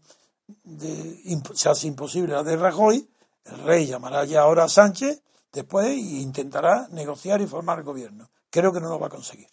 [0.64, 3.08] de- se hace imposible la de Rajoy,
[3.44, 5.22] el rey llamará ya ahora a Sánchez
[5.52, 8.30] después e intentará negociar y formar gobierno.
[8.50, 9.48] Creo que no lo va a conseguir.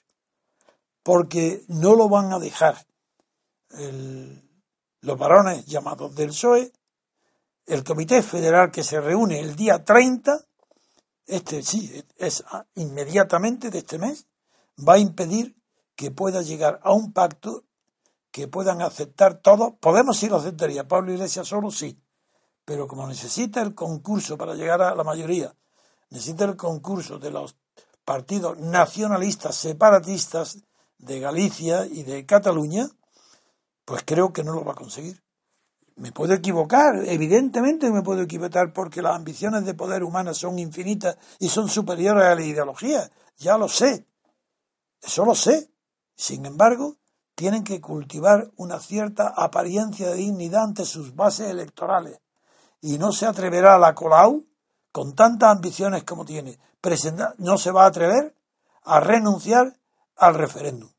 [1.04, 2.86] Porque no lo van a dejar
[3.72, 4.42] el-
[5.02, 6.72] los varones llamados del PSOE,
[7.66, 10.40] el Comité Federal que se reúne el día 30,
[11.26, 12.44] este sí, es
[12.76, 14.28] inmediatamente de este mes,
[14.78, 15.56] va a impedir
[15.96, 17.64] que pueda llegar a un pacto
[18.32, 19.74] que puedan aceptar todos.
[19.80, 22.00] Podemos sí lo aceptaría, Pablo Iglesias solo sí,
[22.66, 25.56] pero como necesita el concurso para llegar a la mayoría,
[26.10, 27.56] necesita el concurso de los
[28.04, 30.60] partidos nacionalistas separatistas
[30.98, 32.88] de Galicia y de Cataluña,
[33.86, 35.25] pues creo que no lo va a conseguir.
[35.98, 41.18] Me puedo equivocar, evidentemente me puedo equivocar porque las ambiciones de poder humanas son infinitas
[41.40, 44.06] y son superiores a la ideología, ya lo sé,
[45.02, 45.70] eso lo sé.
[46.14, 46.98] Sin embargo,
[47.34, 52.20] tienen que cultivar una cierta apariencia de dignidad ante sus bases electorales.
[52.82, 54.46] Y no se atreverá a la Colau,
[54.92, 58.36] con tantas ambiciones como tiene, presentar, no se va a atrever
[58.84, 59.78] a renunciar
[60.16, 60.95] al referéndum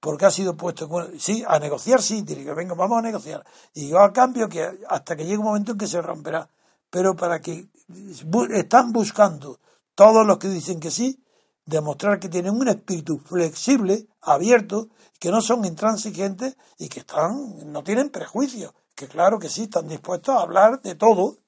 [0.00, 3.44] porque ha sido puesto con- sí a negociar sí diré que venga vamos a negociar.
[3.74, 6.48] Y yo a cambio que hasta que llegue un momento en que se romperá.
[6.90, 7.68] Pero para que
[8.54, 9.58] están buscando
[9.94, 11.22] todos los que dicen que sí
[11.64, 14.88] demostrar que tienen un espíritu flexible abierto
[15.18, 19.86] que no son intransigentes y que están no tienen prejuicios que claro que sí están
[19.86, 21.38] dispuestos a hablar de todo.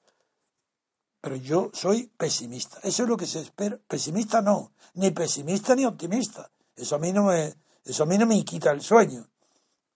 [1.21, 2.79] Pero yo soy pesimista.
[2.83, 3.77] Eso es lo que se espera.
[3.87, 6.49] Pesimista no ni pesimista ni optimista.
[6.75, 7.53] Eso a mí no me
[7.85, 9.27] eso a mí no me quita el sueño.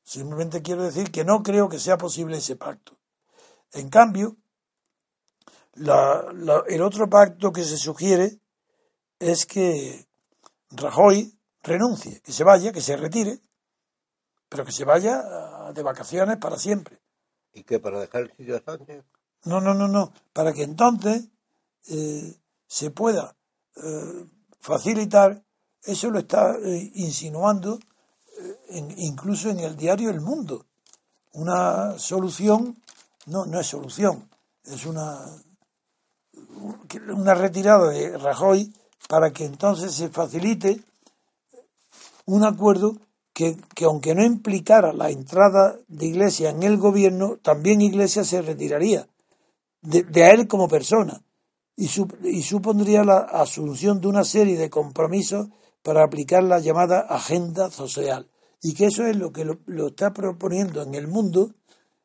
[0.03, 2.97] Simplemente quiero decir que no creo que sea posible ese pacto.
[3.73, 4.37] En cambio,
[5.73, 8.39] la- la- el otro pacto que se sugiere
[9.19, 10.07] es que
[10.71, 13.39] Rajoy renuncie, que se vaya, que se retire,
[14.49, 17.01] pero que se vaya ah, de vacaciones para siempre.
[17.53, 19.03] Y que para dejar el sitio a Sánchez,
[19.45, 20.13] No, no, no, no.
[20.33, 21.29] Para que entonces
[21.87, 23.35] eh, se pueda
[23.75, 24.25] eh,
[24.59, 25.43] facilitar,
[25.85, 27.79] eso lo está eh, insinuando
[28.69, 30.65] en- incluso en el diario El Mundo.
[31.33, 32.77] Una solución,
[33.27, 34.29] no, no es solución,
[34.65, 35.25] es una,
[37.13, 38.73] una retirada de Rajoy
[39.07, 40.81] para que entonces se facilite
[42.25, 42.95] un acuerdo
[43.33, 48.41] que, que aunque no implicara la entrada de Iglesia en el gobierno, también Iglesia se
[48.41, 49.07] retiraría
[49.81, 51.21] de, de él como persona
[51.75, 55.49] y, sup- y supondría la asunción de una serie de compromisos
[55.85, 58.27] para aplicar la llamada agenda social.
[58.59, 61.51] Y que eso es lo que lo, está proponiendo en el mundo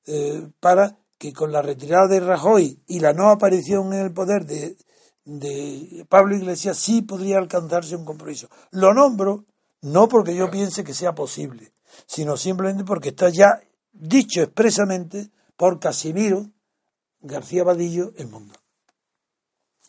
[0.04, 4.44] eh, para que con la retirada de Rajoy y la no aparición en el poder
[4.44, 4.76] de,
[5.24, 8.50] de Pablo Iglesias sí podría alcanzarse un compromiso.
[8.70, 9.46] Lo nombro
[9.80, 11.72] no porque yo piense que sea posible,
[12.04, 13.62] sino simplemente porque está ya
[13.92, 16.50] dicho expresamente por Casimiro
[17.22, 18.52] García Vadillo el mundo.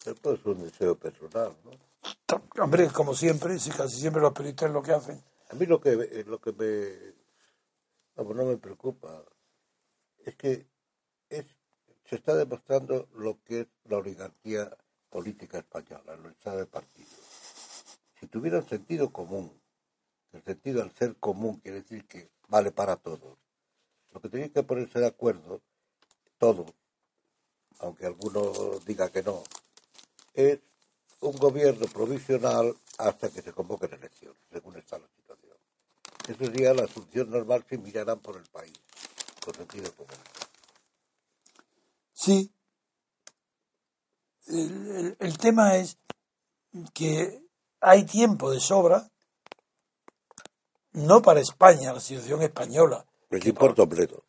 [0.05, 1.80] Esto es un deseo personal, ¿no?
[2.59, 5.23] Hombre, como siempre, si casi siempre los periodistas lo que hacen.
[5.49, 7.13] A mí lo que, eh, lo que me,
[8.15, 9.23] vamos, no me preocupa
[10.19, 10.67] es que
[11.29, 11.45] es,
[12.05, 14.69] se está demostrando lo que es la oligarquía
[15.09, 17.09] política española, lo está de partido.
[18.19, 19.51] Si tuvieran sentido común,
[20.31, 23.37] el sentido al ser común quiere decir que vale para todos,
[24.11, 25.61] lo que tienen que ponerse de acuerdo,
[26.37, 26.71] todos,
[27.79, 29.43] aunque alguno diga que no,
[30.33, 30.59] es
[31.21, 35.55] un gobierno provisional hasta que se convoquen elecciones, según está la situación.
[36.27, 38.73] Eso sería la solución normal si miraran por el país,
[39.43, 40.13] con sentido común.
[42.13, 42.51] Sí.
[44.47, 44.57] El,
[44.97, 45.97] el- el tema es
[46.93, 47.41] que
[47.79, 49.09] hay tiempo de sobra,
[50.93, 54.25] no para España, la situación española, Les importa un bledo.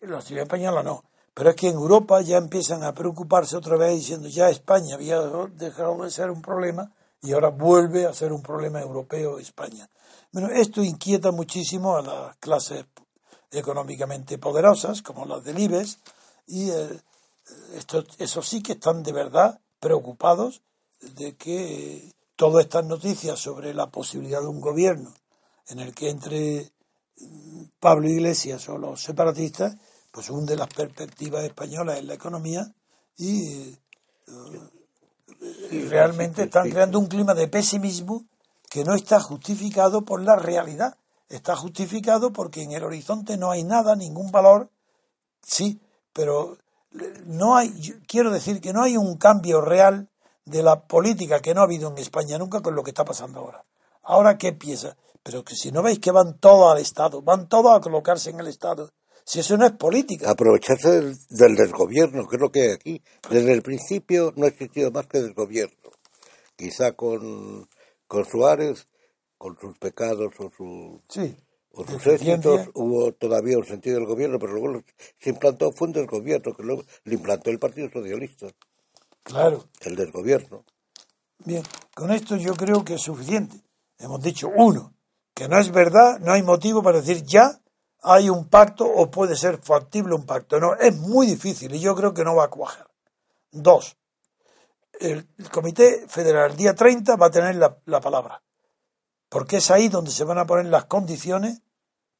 [0.00, 1.04] la situación española no,
[1.34, 5.20] pero es que en Europa ya empiezan a preocuparse otra vez diciendo ya España había
[5.54, 9.88] dejado de ser un problema y ahora vuelve a ser un problema europeo España.
[10.32, 12.84] Bueno, esto inquieta muchísimo a las clases
[13.50, 15.98] económicamente poderosas, como las del IBEX,
[16.46, 17.00] y eh,
[17.74, 20.62] esto, eso sí que están de verdad preocupados
[21.00, 25.14] de que todas estas noticias sobre la posibilidad de un gobierno
[25.68, 26.72] en el que entre
[27.18, 29.76] mm, Pablo Iglesias o los separatistas,
[30.12, 32.72] pues hunde las perspectivas españolas en la economía
[33.16, 33.78] y, eh,
[35.70, 38.24] y realmente están creando un clima de pesimismo
[38.70, 40.96] que no está justificado por la realidad.
[41.28, 44.70] Está justificado porque en el horizonte no hay nada, ningún valor,
[45.42, 45.80] sí,
[46.12, 46.58] pero
[47.24, 50.08] no hay, yo quiero decir que no hay un cambio real
[50.44, 53.40] de la política que no ha habido en España nunca con lo que está pasando
[53.40, 53.62] ahora.
[54.02, 54.96] Ahora, ¿qué piensa?
[55.22, 58.40] Pero que si no veis que van todos al Estado, van todos a colocarse en
[58.40, 58.90] el Estado.
[59.24, 60.30] Si eso no es política.
[60.30, 63.02] Aprovecharse del, del desgobierno, que es lo que hay aquí.
[63.30, 65.76] Desde el principio no ha existido más que desgobierno.
[66.56, 67.68] Quizá con,
[68.06, 68.88] con Suárez,
[69.38, 71.34] con sus pecados o, su, Sí.
[71.72, 74.82] o sus éxitos, hubo todavía un sentido del gobierno, pero luego
[75.18, 78.46] se implantó, fue un desgobierno, que luego lo implantó el Partido Socialista,
[79.22, 79.64] Claro.
[79.80, 80.64] el desgobierno.
[81.44, 81.62] Bien,
[81.94, 83.56] con esto yo creo que es suficiente.
[83.98, 84.94] Hemos dicho, uno,
[85.34, 87.60] que no es verdad, no hay motivo para decir ya
[88.02, 90.58] hay un pacto o puede ser factible un pacto.
[90.58, 92.88] No, es muy difícil y yo creo que no va a cuajar.
[93.50, 93.96] Dos,
[94.98, 98.42] el, Comité Federal el día 30 va a tener la, la palabra,
[99.28, 101.62] porque es ahí donde se van a poner las condiciones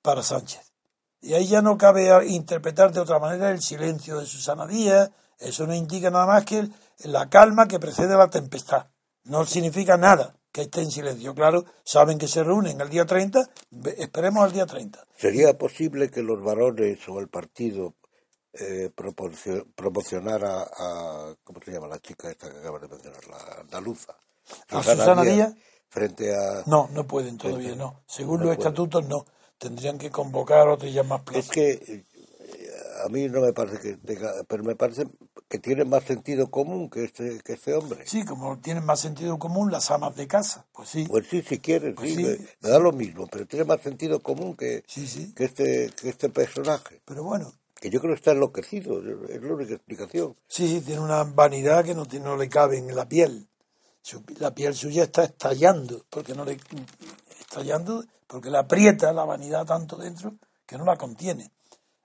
[0.02, 0.72] para Sánchez.
[1.20, 5.66] Y ahí ya no cabe interpretar de otra manera el silencio de Susana Díaz, eso
[5.66, 6.68] no indica nada más que
[7.04, 8.86] la calma que precede a la tempestad.
[9.24, 11.34] No significa nada que esté en silencio.
[11.34, 15.06] Claro, saben que se reúnen el día 30, ve- esperemos al día 30.
[15.16, 17.94] ¿Sería posible que los varones o el partido
[18.52, 18.90] eh,
[19.74, 23.26] promocionara a, ¿cómo se llama la chica esta que acabas de mencionar?
[23.28, 24.14] La andaluza.
[24.68, 25.54] ¿A Susana Díaz?
[25.88, 26.62] Frente a...
[26.66, 28.02] No, no pueden todavía, no.
[28.06, 28.68] Según No los pueden.
[28.72, 29.24] estatutos, no.
[29.58, 31.50] Tendrían que convocar otros ya más Es plazos.
[31.50, 32.04] que eh,
[33.04, 35.04] a mí no me parece que tenga, pero me parece
[35.52, 38.06] que tiene más sentido común que este, que este hombre.
[38.06, 40.64] Sí, como tienen más sentido común las amas de casa.
[40.72, 43.44] Pues sí, Pues sí, si quieres, Pues sí, sí, me, me da lo mismo, pero
[43.46, 45.34] tiene más sentido común que, sí, sí.
[45.34, 49.52] que este que este personaje, Pero bueno, que yo creo que está enloquecido, es la
[49.54, 50.34] única explicación.
[50.48, 53.46] sí, sí, tiene una vanidad que no, tiene- no le cabe en la piel.
[54.00, 56.58] Su- la piel suya está estallando, porque no le
[57.40, 60.34] estallando, porque le aprieta la vanidad tanto dentro
[60.64, 61.50] que no la contiene.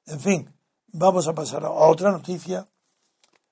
[0.06, 0.54] En fin,
[0.88, 2.68] vamos a pasar a otra noticia,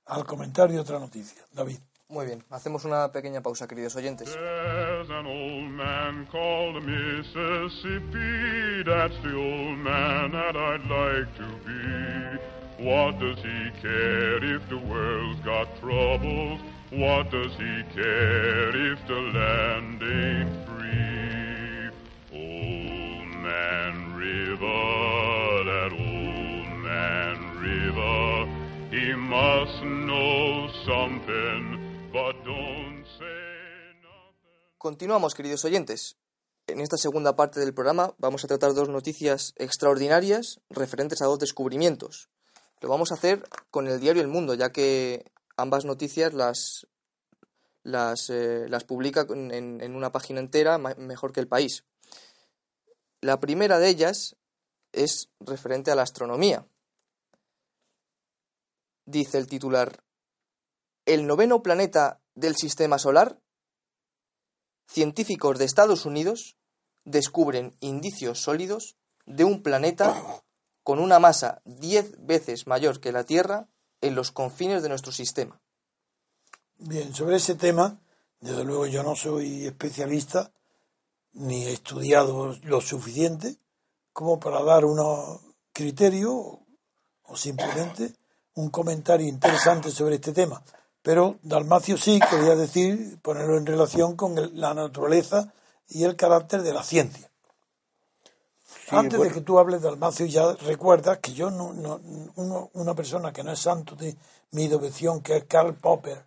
[0.05, 1.43] al comentario de otra noticia.
[1.53, 1.79] David.
[2.07, 4.31] Muy bien, hacemos una pequeña pausa, queridos oyentes.
[4.33, 8.83] There's an old man called Mississippi.
[8.85, 12.37] That's the old man that I'd like to be.
[12.77, 16.61] What does he care if the world's got troubles?
[16.91, 21.89] What does he care if the land ain't free?
[22.31, 28.45] Old Man River, that old man River,
[34.77, 36.15] Continuamos, queridos oyentes.
[36.67, 41.39] En esta segunda parte del programa vamos a tratar dos noticias extraordinarias referentes a dos
[41.39, 42.29] descubrimientos.
[42.79, 45.25] Lo vamos a hacer con el diario El Mundo, ya que
[45.57, 46.87] ambas noticias las,
[47.83, 51.83] las, eh, las publica en, una página entera mejor que el país.
[53.19, 54.37] La primera de ellas
[54.93, 56.65] es referente a la astronomía.
[59.05, 60.03] Dice el titular,
[61.05, 63.39] el noveno planeta del sistema solar
[64.87, 66.57] científicos de Estados Unidos
[67.03, 70.15] descubren indicios sólidos de un planeta
[70.83, 73.67] con una masa 10 veces mayor que la Tierra
[74.01, 75.59] en los confines de nuestro sistema.
[76.77, 77.99] Bien, sobre ese tema,
[78.39, 80.51] desde luego yo no soy especialista
[81.33, 83.57] ni he estudiado lo suficiente
[84.13, 85.41] como para dar unos
[85.73, 86.33] criterios
[87.23, 88.15] o simplemente
[88.55, 90.61] un comentario interesante sobre este tema.
[91.01, 95.53] Pero Dalmacio sí quería decir, ponerlo en relación con el- la naturaleza
[95.87, 97.29] y el carácter de la ciencia.
[98.89, 99.33] Sí, Antes bueno.
[99.33, 101.99] de que tú hables de Dalmacio, ya recuerdas que yo, no, no-
[102.35, 104.15] uno- una persona que no es santo de
[104.51, 106.25] mi devoción, que es Karl Popper,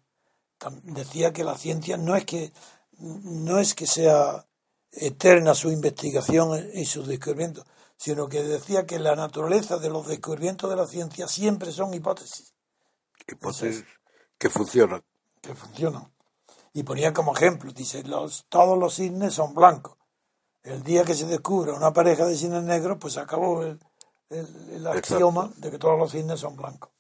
[0.85, 2.53] decía que la ciencia no es que
[3.01, 4.45] no es que sea
[4.91, 7.65] eterna su investigación y sus descubrimientos,
[7.99, 12.55] sino que decía que la naturaleza de los descubrimientos de la ciencia siempre son hipótesis
[13.27, 13.85] hipótesis
[14.39, 15.03] que funcionan.
[15.43, 16.11] que funcionan.
[16.73, 19.97] Y ponía como ejemplo, dice, los, todos los cisnes son blancos.
[20.63, 23.79] El día que se descubra una pareja de cisnes negros, pues acabó el,
[24.31, 26.91] el- el axioma de que todos los cisnes son blancos.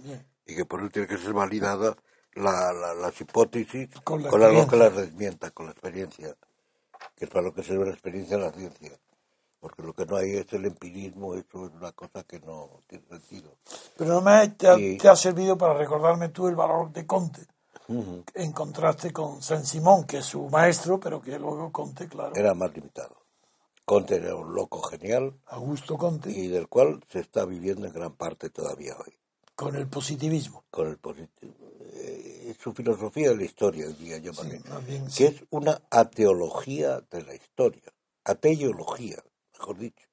[0.00, 0.26] Bien.
[0.46, 1.96] y que por eso tiene que ser validada
[2.34, 6.36] la, la- las hipótesis Con con, la algo que las desmienta, con la experiencia,
[7.16, 8.98] que es para lo que sirve la experiencia en la ciencia.
[9.60, 13.04] Porque lo que no hay es el empirismo, eso es una cosa que no tiene
[13.08, 13.50] sentido.
[13.96, 14.96] Pero no me te ha, Sí.
[14.98, 17.46] te ha servido para recordarme tú el valor de Conte,
[18.34, 22.54] en contraste con Saint Simón, que es su maestro, pero que luego Conte, claro, Era
[22.54, 23.16] más limitado.
[23.84, 28.12] Conte era un loco genial Augusto Conte, y del cual se está viviendo en gran
[28.12, 29.14] parte todavía hoy.
[29.56, 30.62] con el positivismo.
[30.70, 31.54] Con el positivo.
[31.94, 35.24] eh, su filosofía de la historia, diría yo, más Sí, bien, más bien, que sí.
[35.24, 37.82] es una ateología de la historia,
[38.24, 39.16] ateología,
[39.58, 40.08] mejor dicho,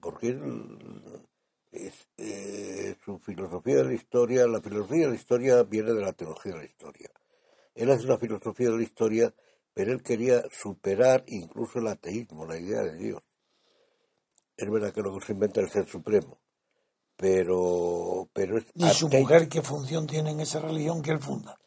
[0.00, 1.28] porque él,
[1.70, 6.12] es, eh, su filosofía de la historia, la filosofía de la historia viene de la
[6.12, 7.10] teología de la historia.
[7.74, 9.34] Él hace una filosofía de la historia,
[9.72, 13.22] pero él quería superar incluso el ateísmo, la idea de Dios.
[14.56, 16.38] Es verdad que luego se inventa el ser supremo,
[17.16, 21.58] pero, pero es ¿Y su mujer qué función tiene en esa religión que él funda?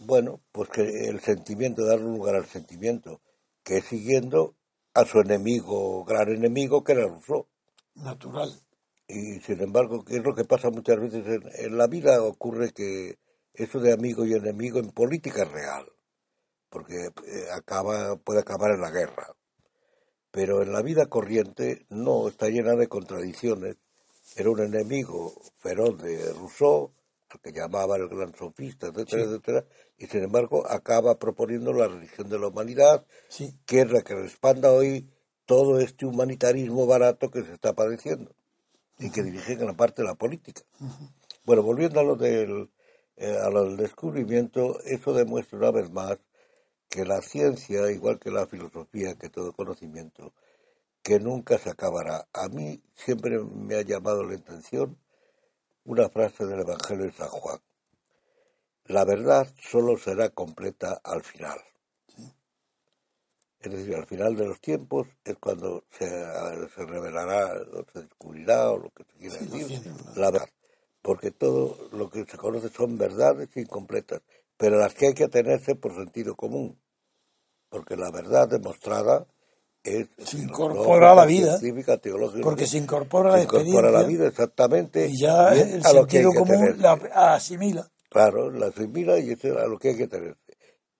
[0.00, 3.22] Bueno, pues que el sentimiento, darle lugar al sentimiento,
[3.62, 4.55] que es siguiendo
[4.96, 7.46] a su enemigo, gran enemigo, que era Rousseau.
[7.96, 8.50] Natural.
[9.06, 12.22] Y sin embargo, ¿qué es lo que pasa muchas veces en, en la vida?
[12.22, 13.18] Ocurre que
[13.52, 15.86] eso de amigo y enemigo en política es real,
[16.70, 19.36] porque eh, acaba, puede acabar en la guerra.
[20.30, 23.76] Pero en la vida corriente no, está llena de contradicciones.
[24.34, 26.90] Era un enemigo feroz de Rousseau,
[27.38, 29.64] que llamaban el gran sofista, etcétera, etcétera,
[29.98, 33.54] y sin embargo acaba proponiendo la religión de la humanidad, Sí.
[33.66, 35.08] que es la que respalda hoy
[35.44, 38.32] todo este humanitarismo barato que se está padeciendo
[38.98, 40.62] y que dirige gran parte de la política.
[41.44, 42.70] Bueno, volviendo a lo del,
[43.16, 46.18] eh, a lo del descubrimiento, eso demuestra una vez más
[46.88, 50.32] que la ciencia, igual que la filosofía, que todo conocimiento,
[51.02, 52.26] que nunca se acabará.
[52.32, 54.96] A mí siempre me ha llamado la atención
[55.86, 57.60] una frase del Evangelio de San Juan.
[58.86, 61.58] La verdad solo será completa al final.
[63.60, 68.70] Es decir, al final de los tiempos es cuando se, se revelará, o se descubrirá,
[68.70, 70.48] o lo que se quiera Sí, decir, la verdad.
[71.02, 74.22] Porque todo lo que se conoce son verdades incompletas,
[74.56, 76.80] pero las que hay que atenerse por sentido común.
[77.68, 79.26] Porque la verdad demostrada
[79.86, 81.98] es Se incorpora a la vida, científica,
[82.42, 86.32] porque se incorpora a la se incorpora la vida exactamente y ya y el sentido
[86.32, 86.92] que común la
[87.34, 87.88] asimila.
[88.10, 90.40] Claro, la asimila y eso es a lo que hay que tenerse.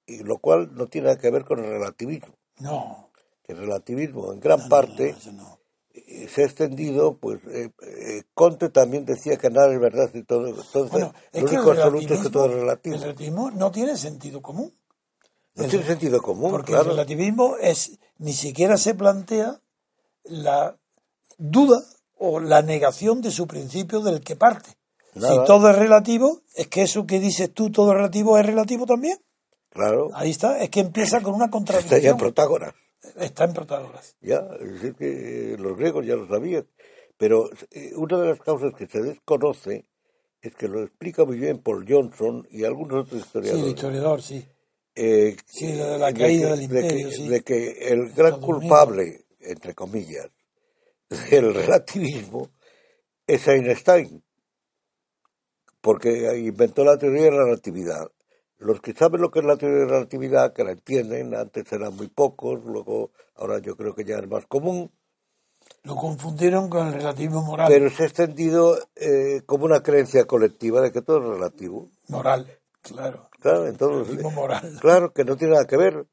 [0.07, 2.35] Y lo cual no tiene nada que ver con el relativismo.
[2.61, 3.11] No,
[3.49, 5.59] el relativismo en gran no, parte no, eso no.
[5.95, 10.23] eh, se ha extendido, pues eh, eh, Conte también decía que nada es verdad y
[10.23, 10.47] todo.
[10.49, 12.97] Entonces, Bueno, es lo único absoluto es que todo es relativo.
[12.97, 14.73] el relativismo no tiene sentido común.
[15.57, 16.85] No el- tiene sentido común, Porque claro.
[16.85, 19.61] el relativismo es ni siquiera se plantea
[20.25, 20.77] la
[21.39, 21.83] duda
[22.19, 24.71] o la negación de su principio del que parte.
[25.15, 25.33] Nada.
[25.35, 28.87] Si todo es relativo, es que eso que dices tú, todo es relativo, es relativo
[28.87, 29.19] también.
[29.71, 32.17] Claro, Ahí está, es que empieza con una está ya en contradicción.
[32.19, 32.75] Protágoras.
[33.17, 34.17] Está en Protágoras.
[34.21, 36.67] Ya, es decir, que los griegos ya lo sabían.
[37.19, 39.87] Pero eh, una de las causas que se desconoce
[40.43, 43.65] es que lo explica muy bien Paul Johnson y algunos otros Sí, historiadores.
[43.65, 44.47] el historiador, sí.
[44.97, 47.29] Eh, Sí, lo de la de caída que- del de que- imperio, sí.
[47.29, 50.29] de que el gran Estados culpable, entre comillas,
[51.31, 52.51] del relativismo
[53.27, 54.23] es Einstein,
[55.81, 58.11] porque inventó la teoría de la relatividad.
[58.59, 61.71] Los que saben lo que es la teoría de la relatividad, que la entienden, antes
[61.73, 64.91] eran muy pocos, luego ahora yo creo que ya es más común,
[65.83, 67.69] Lo confundieron con el relativismo moral.
[67.69, 71.91] pero se ha extendido eh, como una creencia colectiva de que todo es relativo.
[72.09, 72.47] Moral,
[72.83, 73.29] claro.
[73.47, 74.79] Claro, entonces, Relativismo moral.
[74.81, 76.07] claro que no tiene nada que ver.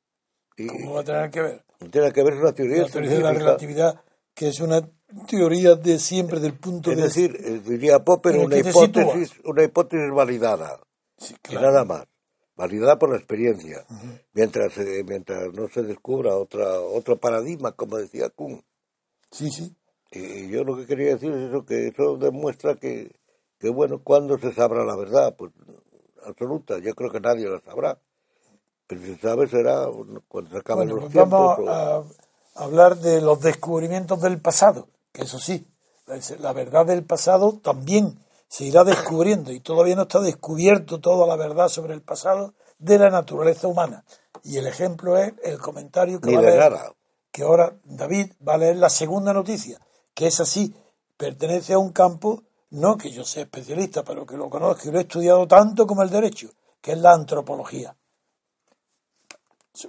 [0.56, 1.66] Y ¿Cómo va a tener que ver?
[1.80, 4.02] no tiene nada que ver, es una teoría La teoría de la relatividad,
[4.36, 4.88] que es una
[5.28, 10.12] teoría de siempre del punto Es de decir, eh, diría Popper, una hipótesis, una hipótesis
[10.14, 10.80] validada,
[11.18, 12.06] Sí, y nada más,
[12.56, 13.84] validada por la experiencia,
[14.34, 18.64] mientras eh, mientras no se descubra otra otro paradigma, como decía Kuhn.
[19.32, 19.76] Sí, sí.
[20.12, 23.12] Y yo lo que quería decir es eso, que eso demuestra que,
[23.60, 25.36] que bueno, ¿cuándo se sabrá la verdad?
[25.36, 25.52] Pues
[26.26, 27.98] absoluta, yo creo que nadie la sabrá.
[28.88, 29.88] Pero si se sabe será
[30.28, 31.58] cuando se acaben Bueno, los pues tiempos.
[31.58, 31.70] vamos o-
[32.56, 35.68] a hablar de los descubrimientos del pasado, que eso sí,
[36.40, 41.36] la verdad del pasado también se irá descubriendo y todavía no está descubierto toda la
[41.36, 44.04] verdad sobre el pasado de la naturaleza humana.
[44.44, 46.60] Y el ejemplo es el comentario que va a leer-
[47.32, 49.80] que ahora David va a leer la segunda noticia,
[50.14, 50.76] que es así,
[51.18, 52.44] pertenece a un campo,
[52.74, 56.02] no que yo sea especialista, pero que lo conozco y lo he estudiado tanto como
[56.04, 56.50] el derecho,
[56.82, 57.96] que es la antropología,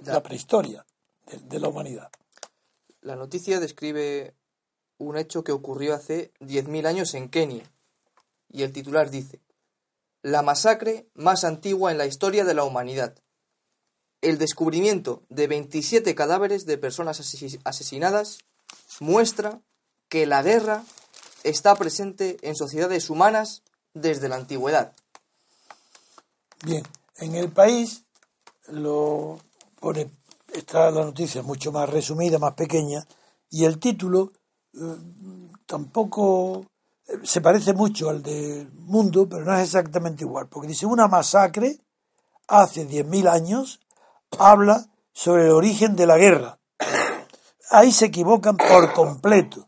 [0.03, 0.85] la prehistoria
[1.25, 2.09] de, de la humanidad.
[3.01, 4.35] La noticia describe
[4.97, 7.71] un hecho que ocurrió hace 10.000 años en Kenia.
[8.49, 9.41] Y el titular dice,
[10.21, 13.15] La masacre más antigua en la historia de la humanidad.
[14.21, 18.39] El descubrimiento de 27 cadáveres de personas ases- asesinadas
[18.99, 19.61] muestra
[20.09, 20.83] que la guerra
[21.45, 23.61] está presente en sociedades humanas
[23.93, 24.93] desde la antigüedad.
[26.63, 26.83] Bien,
[27.17, 28.03] en el país
[28.69, 29.39] lo
[29.79, 30.09] pone,
[30.51, 33.05] está la noticia mucho más resumida, más pequeña,
[33.51, 34.31] y el título
[34.73, 34.79] eh,
[35.67, 36.65] tampoco
[37.07, 41.07] eh, se parece mucho al del mundo, pero no es exactamente igual, porque dice una
[41.07, 41.77] masacre
[42.47, 43.79] hace 10.000 años,
[44.39, 46.59] habla sobre el origen de la guerra.
[47.69, 49.67] Ahí se equivocan por completo.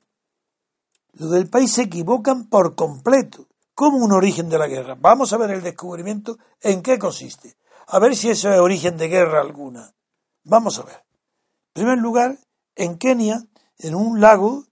[1.19, 3.47] Lo del país se equivocan por completo.
[3.73, 4.95] ¿Cómo un origen de la guerra?
[4.99, 7.57] Vamos a ver el descubrimiento en qué consiste.
[7.87, 9.95] A ver si eso es origen de guerra alguna.
[10.43, 10.95] Vamos a ver.
[10.95, 12.37] En primer lugar,
[12.75, 13.43] en Kenia,
[13.79, 14.65] en un lago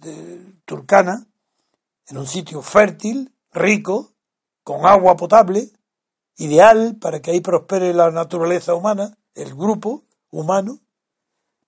[0.00, 1.28] de Turkana,
[2.08, 4.12] en un sitio fértil, rico,
[4.64, 5.70] con agua potable,
[6.36, 10.80] ideal para que ahí prospere la naturaleza humana, el grupo humano.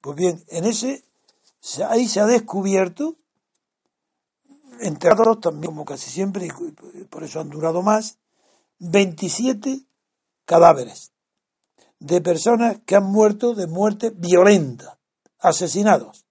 [0.00, 1.05] Pues bien, en ese,
[1.88, 3.16] ahí se ha descubierto
[4.81, 8.18] enterrados también, como casi siempre, y por eso han durado más,
[8.79, 9.87] 27
[10.45, 11.12] cadáveres
[11.99, 14.99] de personas que han muerto de muerte violenta,
[15.39, 16.27] asesinados.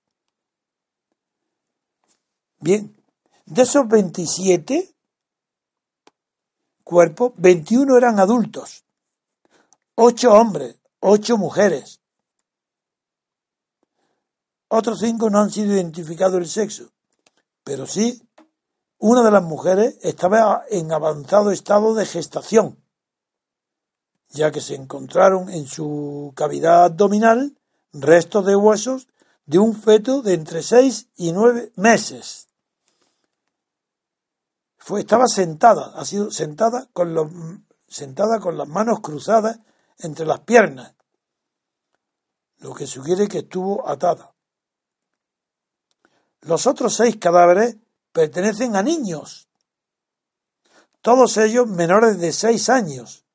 [2.59, 2.95] Bien,
[3.45, 4.93] de esos 27
[6.83, 8.83] cuerpos, 21 eran adultos,
[9.95, 12.01] 8 hombres, 8 mujeres.
[14.67, 16.91] Otros 5 no han sido identificados el sexo,
[17.63, 18.21] pero sí
[19.01, 22.77] una de las mujeres estaba en avanzado estado de gestación,
[24.29, 27.57] ya que se encontraron en su cavidad abdominal
[27.93, 29.07] restos de huesos
[29.47, 32.47] de un feto de entre 6 y 9 meses.
[34.77, 37.27] Fue, estaba sentada, ha sido sentada con, los,
[37.87, 39.59] sentada con las manos cruzadas
[39.97, 40.93] entre las piernas,
[42.59, 44.31] lo que sugiere que estuvo atada.
[46.41, 47.77] Los otros seis cadáveres
[48.11, 49.47] pertenecen a niños,
[51.01, 53.25] todos ellos menores de seis años,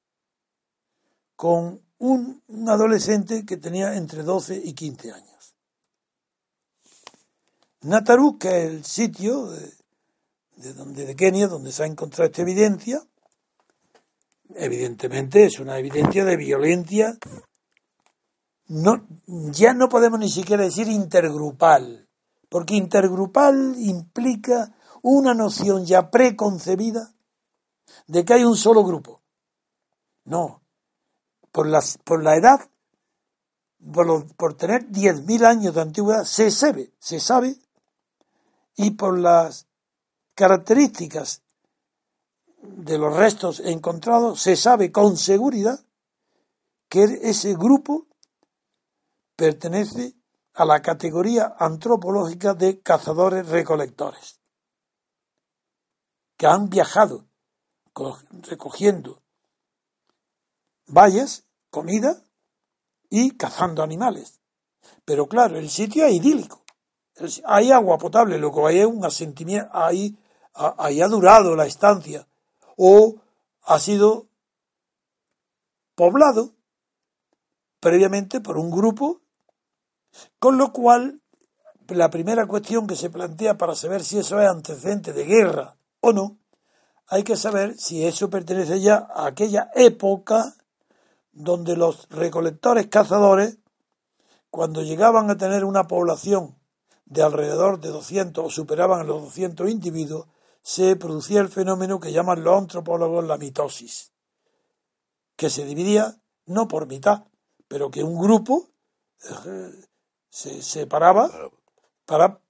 [1.35, 5.55] con un, adolescente que tenía entre 12 y 15 años.
[7.83, 9.73] Natarú, que es el sitio de,
[10.57, 13.03] de, donde, de Kenia donde se ha encontrado esta evidencia,
[14.55, 17.19] evidentemente es una evidencia de violencia,
[18.69, 22.06] no, ya no podemos ni siquiera decir intergrupal,
[22.49, 27.13] porque intergrupal implica una noción ya preconcebida
[28.07, 29.21] de que hay un solo grupo.
[30.25, 30.63] No,
[31.53, 32.61] por, las, por la edad,
[33.93, 37.57] por, lo, por tener 10.000 años de antigüedad, se sabe, se sabe
[38.75, 39.67] y por las
[40.35, 41.43] características
[42.63, 45.81] de los restos encontrados se sabe con seguridad
[46.89, 48.07] que ese grupo
[49.37, 50.16] pertenece
[50.57, 54.41] a la categoría antropológica de cazadores recolectores,
[56.39, 57.27] que han viajado
[58.43, 59.23] recogiendo
[60.87, 62.23] bayas, comida
[63.11, 64.41] y cazando animales.
[65.05, 66.63] Pero claro, el sitio es idílico.
[67.45, 70.19] Hay agua potable, lo que hay es un asentimiento, ahí,
[70.55, 72.27] ahí ha durado la estancia
[72.77, 73.17] o
[73.63, 74.27] ha sido
[75.95, 76.55] poblado
[77.81, 79.21] previamente por un grupo,
[80.39, 81.21] con lo cual
[81.89, 86.13] la primera cuestión que se plantea para saber si eso es antecedente de guerra o
[86.13, 86.39] no,
[87.09, 90.57] hay que saber si eso pertenece ya a aquella época
[91.33, 93.59] donde los recolectores cazadores,
[94.51, 96.59] cuando llegaban a tener una población
[97.05, 100.27] de alrededor de 200 o superaban los 200 individuos,
[100.63, 104.13] se producía el fenómeno que llaman los antropólogos la mitosis,
[105.37, 107.25] que se dividía no por mitad,
[107.69, 108.71] pero que un grupo
[109.47, 109.73] eh,
[110.29, 111.31] se separaba
[112.05, 112.41] para,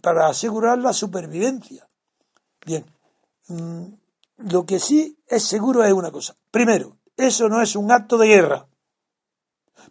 [0.00, 1.86] para asegurar la supervivencia.
[2.64, 2.84] Bien,
[3.48, 3.84] mm,
[4.38, 6.34] lo que sí es seguro es una cosa.
[6.50, 8.66] Primero, eso no es un acto de guerra,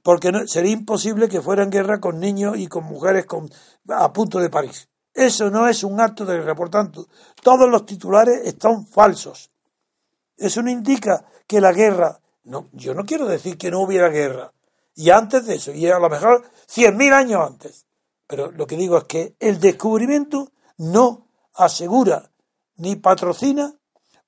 [0.03, 3.49] porque no, sería imposible que fuera en guerra con niños y con mujeres con,
[3.89, 4.89] a punto de París.
[5.13, 6.55] Eso no es un acto de guerra.
[6.55, 7.07] Por tanto,
[7.41, 9.51] todos los titulares están falsos.
[10.37, 12.19] Eso no indica que la guerra.
[12.43, 14.53] No, yo no quiero decir que no hubiera guerra.
[14.95, 17.85] Y antes de eso, y a lo mejor cien mil años antes.
[18.27, 22.31] Pero lo que digo es que el descubrimiento no asegura
[22.77, 23.73] ni patrocina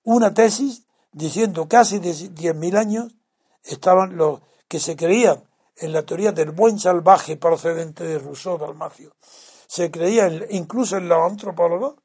[0.03, 3.15] una tesis diciendo casi de diez mil años
[3.63, 5.43] estaban los que se creían
[5.77, 9.13] en la teoría del buen salvaje procedente de Rousseau Dalmacio
[9.73, 11.95] se creía, incluso en los antropólogos,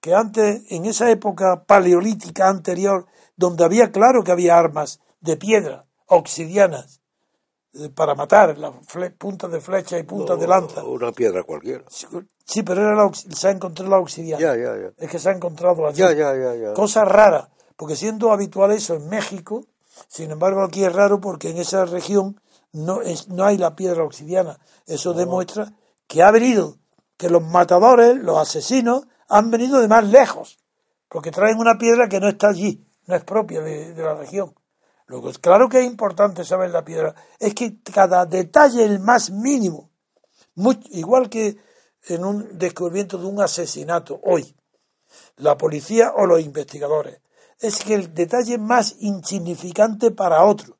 [0.00, 3.04] que antes, en esa época paleolítica anterior,
[3.36, 6.99] donde había claro que había armas de piedra, obsidianas,
[7.94, 8.72] para matar, las
[9.16, 10.82] puntas de flecha y puntas de lanza.
[10.84, 11.84] Una piedra cualquiera.
[12.44, 14.40] Sí, pero era se ha encontrado la obsidiana.
[14.40, 14.92] Ya, ya, ya.
[14.96, 15.98] Es que se ha encontrado allí.
[15.98, 16.72] Ya, ya, ya, ya.
[16.72, 19.66] Cosa rara, porque siendo habitual eso en México,
[20.08, 22.40] sin embargo aquí es raro porque en esa región
[22.72, 24.58] no, es, no hay la piedra obsidiana.
[24.86, 25.72] Eso demuestra
[26.06, 26.76] que ha venido
[27.16, 30.58] que los matadores, los asesinos, han venido de más lejos,
[31.08, 34.54] porque traen una piedra que no está allí, no es propia de, la región.
[35.10, 39.32] Lo que claro que es importante saber la piedra, es que cada detalle, el más
[39.32, 39.90] mínimo,
[40.90, 41.56] igual que
[42.06, 44.54] en un descubrimiento de un asesinato hoy,
[45.34, 47.20] la policía o los investigadores,
[47.58, 50.78] es que el detalle más insignificante para otro,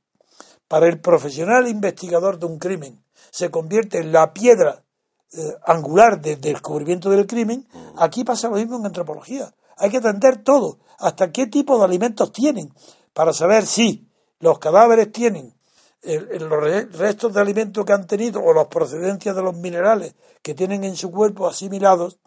[0.68, 4.84] para el profesional investigador de un crimen, se convierte en la piedra
[5.32, 7.66] eh, angular del descubrimiento del crimen,
[7.96, 9.52] aquí pasa lo mismo en antropología.
[9.76, 12.72] Hay que atender todo, hasta qué tipo de alimentos tienen,
[13.12, 14.06] para saber si
[14.40, 15.54] los cadáveres tienen
[16.02, 20.82] los restos de alimentos que han tenido o las procedencias de los minerales que tienen
[20.84, 22.18] en su cuerpo asimilados,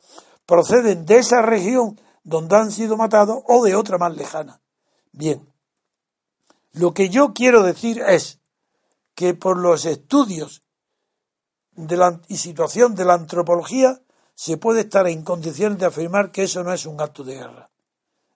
[0.45, 4.61] proceden de esa región donde han sido matados o de otra más lejana.
[5.11, 5.51] Bien,
[6.74, 8.39] lo que yo quiero decir es
[9.16, 10.64] que por los estudios
[11.76, 14.01] de la, y situación de la antropología,
[14.36, 17.70] se puede estar en condiciones de afirmar que eso no es un acto de guerra.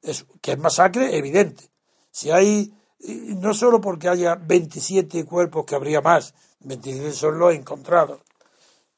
[0.01, 1.69] Es, que es masacre, evidente.
[2.11, 8.22] Si hay, no solo porque haya 27 cuerpos, que habría más, 27 son los encontrados,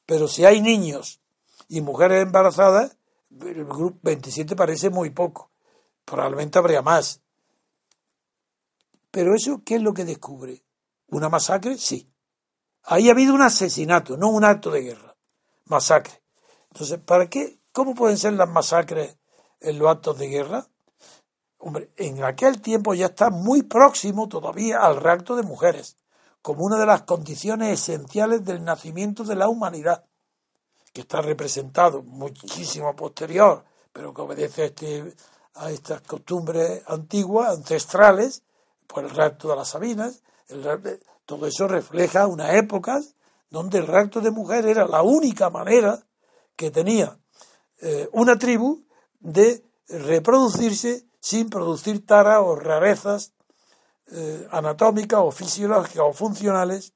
[0.05, 1.21] pero si hay niños
[1.67, 2.97] y mujeres embarazadas,
[3.41, 5.51] el grupo 27 parece muy poco.
[6.03, 7.21] Probablemente habría más.
[9.11, 10.63] Pero eso, ¿qué es lo que descubre?
[11.07, 11.77] ¿Una masacre?
[11.77, 12.11] Sí.
[12.83, 15.15] Ahí ha habido un asesinato, no un acto de guerra.
[15.65, 16.21] Masacre.
[16.71, 17.59] Entonces, ¿para qué?
[17.71, 19.17] ¿Cómo pueden ser las masacres
[19.59, 20.67] en los actos de guerra?
[21.59, 25.97] Hombre, en aquel tiempo ya está muy próximo todavía al rapto de mujeres,
[26.41, 30.05] como una de las condiciones esenciales del nacimiento de la humanidad,
[30.93, 35.13] que está representado muchísimo posterior, pero que obedece a, este,
[35.55, 38.43] a estas costumbres antiguas, ancestrales,
[38.87, 40.23] por el rapto de las Sabinas,
[41.25, 43.01] todo eso refleja una época
[43.49, 46.03] donde el rapto de mujer era la única manera
[46.55, 47.19] que tenía
[47.81, 48.83] eh, una tribu
[49.19, 53.33] de reproducirse sin producir taras o rarezas
[54.11, 56.93] eh, anatómicas o fisiológicas o funcionales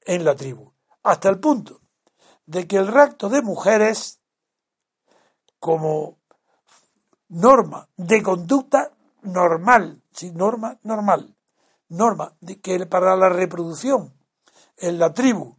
[0.00, 0.72] en la tribu.
[1.02, 1.80] Hasta el punto
[2.46, 4.20] de que el rapto de mujeres,
[5.58, 6.18] como
[7.28, 11.36] norma de conducta normal, sí, norma normal,
[11.88, 14.14] norma de que para la reproducción
[14.76, 15.56] en la tribu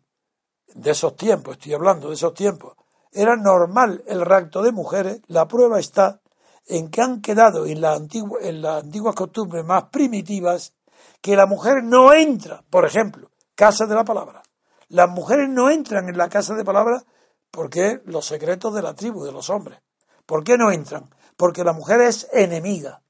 [0.74, 2.76] de esos tiempos, estoy hablando de esos tiempos,
[3.12, 6.22] era normal el rapto de mujeres, la prueba está
[6.68, 10.74] en que han quedado en, la antigua, las antiguas costumbres más primitivas
[11.22, 14.44] que la mujer no entra, por ejemplo, casa de la palabra.
[14.90, 17.04] Las mujeres no entran en la casa de palabra
[17.52, 19.80] porque los secretos de la tribu, de los hombres.
[20.26, 21.10] ¿Por qué no entran?
[21.36, 23.02] Porque la mujer es enemiga,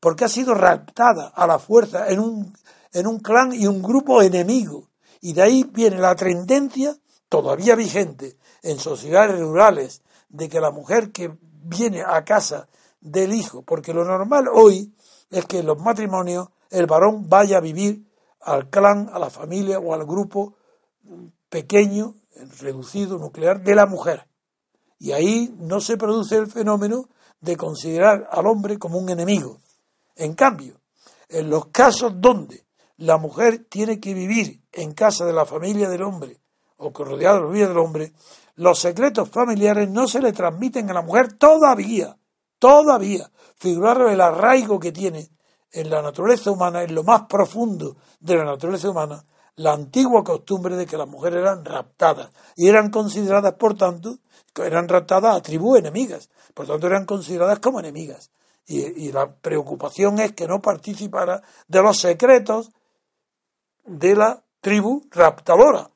[0.00, 2.56] porque ha sido raptada a la fuerza en un,
[2.92, 4.88] en un clan y un grupo enemigo.
[5.20, 6.96] Y de ahí viene la tendencia,
[7.28, 12.66] todavía vigente, en sociedades rurales, de que la mujer que viene a casa
[13.06, 14.92] del hijo, porque lo normal hoy
[15.30, 18.04] es que en los matrimonios el varón vaya a vivir
[18.40, 20.54] al clan, a la familia o al grupo
[21.48, 22.14] pequeño,
[22.60, 24.26] reducido, nuclear, de la mujer.
[24.98, 27.08] Y ahí no se produce el fenómeno
[27.40, 29.60] de considerar al hombre como un enemigo.
[30.14, 30.80] En cambio,
[31.28, 36.02] en los casos donde la mujer tiene que vivir en casa de la familia del
[36.02, 36.40] hombre
[36.78, 38.12] o rodeada de la familia del hombre,
[38.56, 42.16] los secretos familiares no se le transmiten a la mujer todavía,
[42.58, 43.30] todavía.
[43.56, 45.30] Figuraros el arraigo que tiene
[45.72, 49.24] en la naturaleza humana, en lo más profundo de la naturaleza humana,
[49.56, 54.18] la antigua costumbre de que las mujeres eran raptadas y eran consideradas, por tanto,
[54.56, 58.30] eran raptadas a tribus enemigas, por tanto eran consideradas como enemigas.
[58.68, 62.72] Y, la preocupación es que no participara de los secretos
[63.84, 65.88] de la tribu raptadora,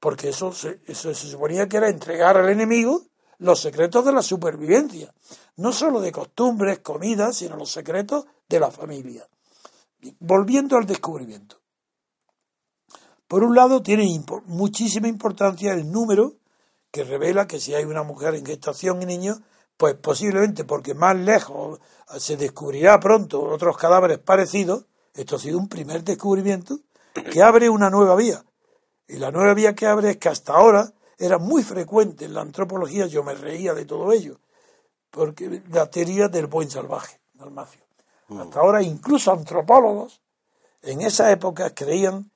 [0.00, 3.02] porque eso eso se suponía que era entregar al enemigo
[3.38, 5.12] los secretos de la supervivencia,
[5.56, 9.28] no solo de costumbres, comidas, sino los secretos de la familia.
[10.20, 11.60] Volviendo al descubrimiento.
[13.28, 14.06] Por un lado, tiene
[14.46, 16.36] muchísima importancia el número
[16.90, 19.40] que revela que si hay una mujer en gestación y niños,
[19.76, 21.80] pues posiblemente porque más lejos
[22.18, 26.78] se descubrirá pronto otros cadáveres parecidos, esto ha sido un primer descubrimiento,
[27.32, 28.44] que abre una nueva vía.
[29.08, 32.42] Y la nueva vía que abre es que hasta ahora era muy frecuente en la
[32.42, 34.40] antropología, yo me reía de todo ello,
[35.10, 37.80] porque la teoría del buen salvaje, Dalmacio.
[38.28, 38.40] Mm.
[38.40, 40.20] Hasta ahora incluso antropólogos
[40.82, 42.30] en esa época creían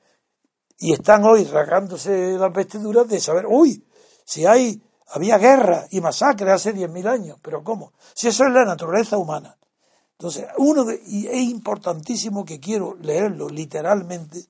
[0.79, 3.85] y están hoy rasgándose las vestiduras de saber, uy,
[4.25, 7.93] si hay, había guerra y masacre hace 10.000 años, pero ¿cómo?
[8.15, 9.57] Si eso es la naturaleza humana.
[10.13, 14.45] Entonces, uno y es importantísimo que quiero leerlo literalmente,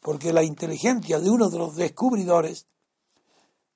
[0.00, 2.66] porque la inteligencia de uno de los descubridores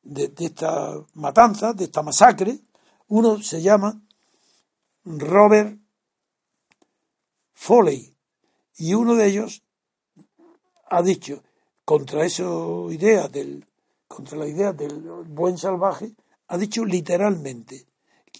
[0.02, 2.60] de, esta matanza, de esta masacre,
[3.08, 4.00] uno se llama
[5.04, 5.78] Robert
[7.52, 8.16] Foley,
[8.76, 9.62] y uno de ellos
[10.88, 11.42] ha dicho
[11.84, 12.44] contra esa
[12.90, 13.66] idea del
[14.08, 16.14] contra la idea del buen salvaje
[16.48, 17.86] ha dicho literalmente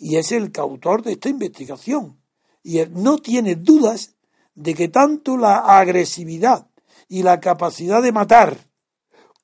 [0.01, 2.21] y es el cautor de esta investigación
[2.63, 4.17] y él no tiene dudas
[4.55, 6.67] de que tanto la agresividad
[7.09, 8.57] y la capacidad de matar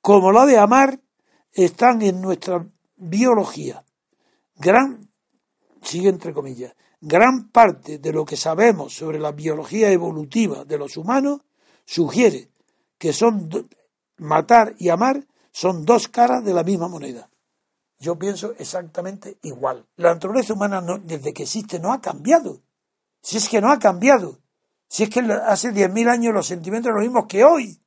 [0.01, 1.01] como la de amar
[1.65, 3.85] están en nuestra biología.
[4.57, 5.11] Gran,
[5.83, 10.97] sigue entre comillas, gran parte de lo que sabemos sobre la biología evolutiva de los
[10.97, 11.41] humanos
[11.85, 12.51] sugiere
[12.99, 13.49] que son
[14.19, 17.31] matar y amar son dos caras de la misma moneda.
[17.99, 19.87] Yo pienso exactamente igual.
[19.97, 22.61] La naturaleza humana desde que existe no ha cambiado.
[23.23, 24.41] Si es que no ha cambiado.
[24.89, 27.81] Si es que hace 10.000 años los sentimientos son los mismos que hoy.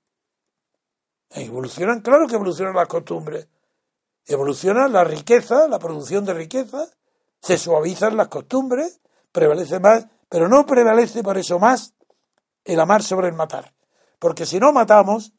[1.29, 3.47] Evolucionan, claro que evolucionan las costumbres.
[4.29, 6.87] Evoluciona la riqueza, la producción de riqueza,
[7.41, 9.01] se suavizan las costumbres,
[9.31, 11.95] prevalece más, pero no prevalece por eso más
[12.63, 13.73] el amar sobre el matar.
[14.19, 15.33] Porque si no matamos,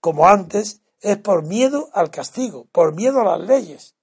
[0.00, 3.94] como antes, es por miedo al castigo, por miedo a las leyes.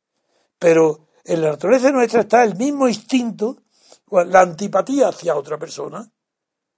[0.60, 3.64] Pero en la naturaleza nuestra está el mismo instinto,
[4.12, 6.12] la antipatía hacia otra persona.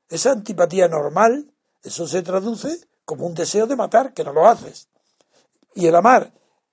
[0.07, 1.51] Esa antipatía normal,
[1.83, 4.87] eso se traduce como un deseo de matar, que no lo haces.
[5.75, 6.31] Y el amar,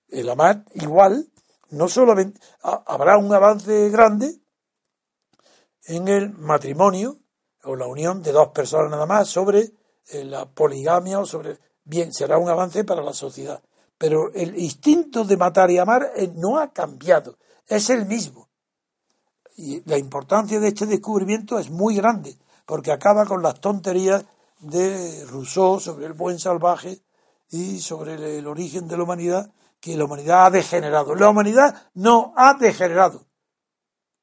[0.08, 1.30] el amar igual,
[1.70, 4.40] no solamente habrá un avance grande
[5.84, 7.18] en el matrimonio
[7.64, 9.72] o la unión de dos personas nada más sobre
[10.08, 13.62] eh, la poligamia o sobre bien, será un avance para la sociedad.
[13.98, 18.48] Pero el instinto de matar y amar eh, no ha cambiado, es el mismo.
[19.56, 22.36] Y la importancia de este descubrimiento es muy grande,
[22.66, 24.24] porque acaba con las tonterías
[24.60, 27.00] de Rousseau sobre el buen salvaje
[27.50, 31.14] y sobre el, origen de la humanidad, que la humanidad ha degenerado.
[31.14, 33.26] La humanidad no ha degenerado.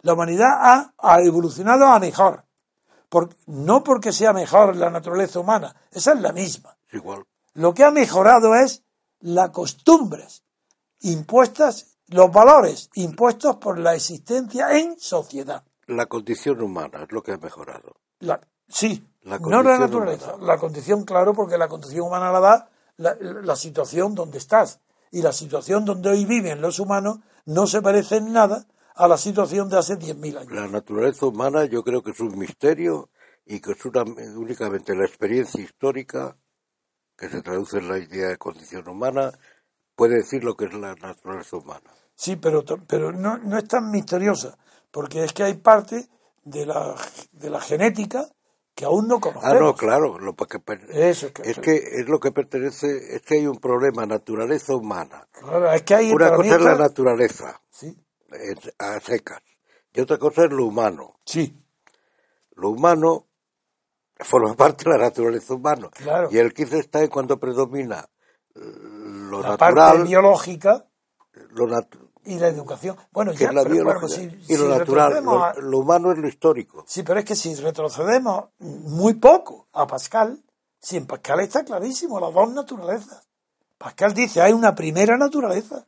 [0.01, 2.43] La humanidad ha, ha evolucionado a mejor.
[3.47, 6.75] no porque sea mejor la naturaleza humana, esa es la misma.
[6.91, 7.23] Igual.
[7.53, 8.83] Lo que ha mejorado es
[9.19, 10.43] las costumbres
[11.01, 15.63] impuestas, los valores impuestos por la existencia en sociedad.
[15.87, 17.95] La condición humana es lo que ha mejorado.
[18.19, 20.35] La, sí, no la naturaleza.
[20.39, 24.79] La condición, claro, porque la condición humana la da la, la, situación donde estás.
[25.13, 29.15] Y la situación donde hoy viven los humanos no se parece en nada a la
[29.15, 30.51] situación de hace 10.000 años.
[30.51, 33.11] La naturaleza humana yo creo que es un misterio
[33.45, 36.35] y que es una- únicamente la experiencia histórica
[37.15, 39.37] que se traduce en la idea de condición humana
[39.95, 41.91] puede decir lo que es la naturaleza humana.
[42.15, 44.57] Sí, pero, pero no, no es tan misteriosa,
[44.89, 46.09] porque es que hay parte
[46.43, 46.95] de la,
[47.33, 48.25] de la genética
[48.75, 49.59] que aún no Ah, conocemos.
[49.59, 50.59] no, claro, lo que
[50.89, 54.75] Eso es que, es que es lo que pertenece, es que hay un problema, naturaleza
[54.75, 55.27] humana.
[55.31, 57.95] claro, es que hay Una cosa es la naturaleza, Sí,
[58.31, 59.41] es- a secas,
[59.93, 61.19] y otra cosa es lo humano.
[61.25, 61.59] sí,
[62.55, 63.27] Lo humano
[64.19, 65.89] forma parte de la naturaleza humana.
[65.91, 66.29] Claro.
[66.31, 68.07] Y el 15 está en cuando predomina
[68.55, 70.85] lo la parte natural, biológica
[71.51, 72.95] lo nat- y la educación.
[73.11, 76.17] Bueno, que ya, la pero, si- y lo si natural, lo, a- lo humano es
[76.17, 76.83] lo histórico.
[76.87, 80.41] Sí, pero es que si retrocedemos muy poco a Pascal,
[80.79, 83.27] si en Pascal está clarísimo las dos naturalezas.
[83.77, 85.85] Pascal dice, hay una primera naturaleza,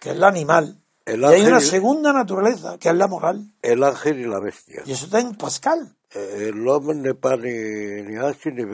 [0.00, 3.52] que es la animal, El y hay ángel una segunda naturaleza, que es la moral.
[3.62, 4.82] El ángel y la bestia.
[4.84, 8.64] Y eso está en Pascal, Eh, El hombre ne pa ni, así ni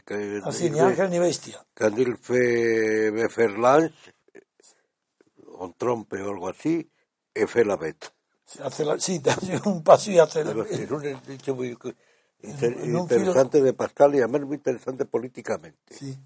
[0.00, 1.62] cae, así, ni ángel ni bestia.
[1.76, 1.90] Fait
[3.12, 3.28] me
[5.64, 6.90] un trompe o algo así,
[7.34, 7.78] e fe la.
[8.44, 9.36] Se hace la- sí, da
[9.66, 10.64] un paso y hace la-.
[10.64, 11.76] Es un dicho muy
[12.42, 15.94] inter- interesante de Pascal y además muy interesante políticamente.
[15.94, 16.18] Sí.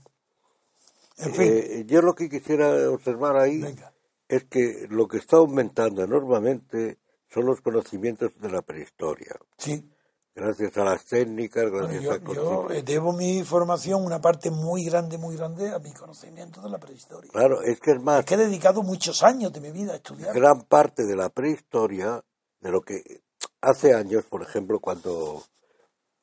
[1.18, 3.92] En fin, Eh, yo lo que quisiera observar ahí venga.
[4.28, 9.36] es que lo que está aumentando enormemente son los conocimientos de la prehistoria.
[9.58, 9.88] Sí.
[10.34, 14.84] Gracias a las técnicas, gracias yo, a yo, eh, debo mi formación, una parte muy
[14.84, 17.30] grande, muy grande, a mi conocimiento de la prehistoria.
[17.30, 19.96] Claro, es que es más, Es que he dedicado muchos años de mi vida a
[19.96, 20.34] estudiar.
[20.34, 22.24] gran parte de la prehistoria,
[22.60, 23.22] de lo que
[23.60, 25.44] hace años, por ejemplo, cuando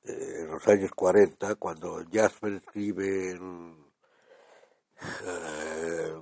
[0.04, 3.76] eh, en los años 40, cuando Jasper escribe el,
[5.24, 6.14] eh,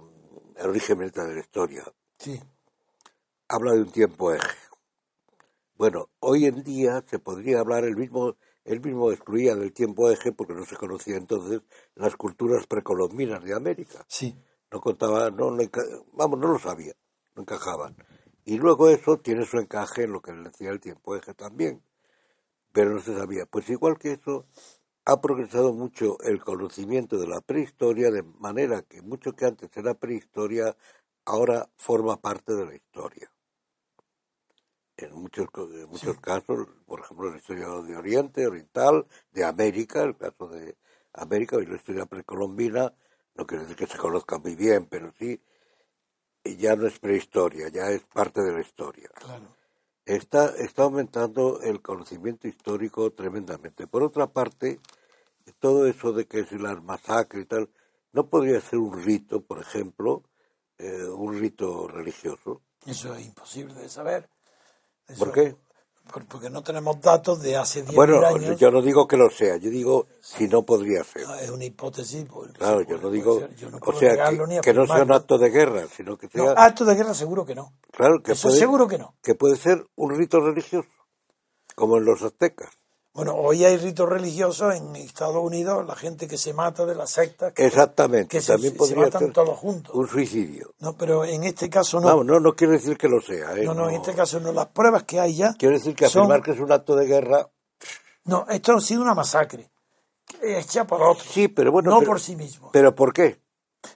[0.57, 1.83] el origen de la historia,
[2.19, 2.37] Sí.
[3.47, 4.45] habla de un tiempo eje.
[5.77, 10.31] Bueno, hoy en día se podría hablar el mismo, él mismo excluía del tiempo eje
[10.31, 11.61] porque no se conocía entonces
[11.93, 14.03] las culturas precolombinas de América.
[14.07, 14.35] Sí.
[14.71, 15.63] No contaba, no, no
[16.13, 16.93] vamos, no lo sabía,
[17.35, 17.95] no encajaban.
[18.43, 21.83] Y luego eso tiene su encaje en lo que le decía el tiempo eje también,
[22.71, 23.45] pero no se sabía.
[23.45, 24.47] Pues igual que eso,
[25.05, 29.93] ha progresado mucho el conocimiento de la prehistoria, de manera que mucho que antes era
[29.93, 30.75] prehistoria,
[31.23, 33.31] ahora forma parte de la historia.
[34.97, 40.17] En muchos, en muchos casos, por ejemplo, la historia de Oriente, Oriental, de América, el
[40.17, 40.75] caso de
[41.13, 42.93] América y la historia precolombina,
[43.35, 45.39] no quiere decir que se conozcan muy bien, pero sí,
[46.43, 49.09] ya no es prehistoria, ya es parte de la historia.
[49.13, 49.55] Claro.
[50.05, 53.87] Está, está aumentando el conocimiento histórico tremendamente.
[53.87, 54.79] Por otra parte,
[55.59, 57.69] todo eso de que si las masacres y tal,
[58.13, 60.23] no podría ser un rito, por ejemplo,
[60.77, 62.61] eh, un rito religioso.
[62.85, 64.29] Eso es imposible de saber.
[65.07, 65.55] Eso- ¿Por qué?
[66.11, 68.57] por- Porque no tenemos datos de hace 10.000 Bueno, años.
[68.57, 71.23] yo no digo que lo sea, yo digo si no podría ser.
[71.27, 72.25] Ah, Es una hipótesis.
[72.31, 73.47] pues, Claro, yo puede- no digo.
[73.57, 76.45] Yo no o sea, que, que no sea un acto de guerra, sino que No,
[76.45, 77.73] sea, acto de guerra seguro que no.
[77.91, 79.15] claro, que Eso puede, seguro que no.
[79.21, 80.87] que puede ser un rito religioso,
[81.75, 82.69] como en los aztecas.
[83.17, 87.09] Bueno, hoy hay ritos religiosos en Estados Unidos, la gente que se mata de las
[87.09, 89.95] sectas, que, Exactamente, que se, también se podría matan ser todos juntos.
[89.95, 90.71] un suicidio.
[90.77, 92.23] No, pero en este caso no.
[92.23, 93.55] No, no quiere decir que lo sea.
[93.55, 93.63] ¿eh?
[93.65, 94.51] no, no, en este caso no.
[94.51, 95.55] Las pruebas que hay ya.
[95.55, 97.49] Quiere decir que son- afirmar que es un acto de guerra,
[98.25, 99.71] No, esto ha sido una masacre.
[100.43, 101.27] Hecha por otros.
[101.27, 101.89] sí, pero bueno.
[101.89, 102.69] no pero, por sí mismo.
[102.71, 103.41] ¿Pero por qué?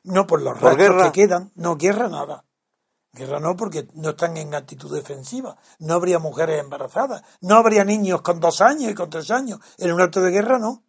[0.03, 1.11] No por los ¿Por restos guerra?
[1.11, 1.51] que quedan.
[1.53, 2.43] No, guerra nada.
[3.13, 5.57] Guerra no, porque no están en actitud defensiva.
[5.79, 7.23] No habría mujeres embarazadas.
[7.41, 9.59] No habría niños con dos años y con tres años.
[9.77, 10.83] En un acto de guerra no.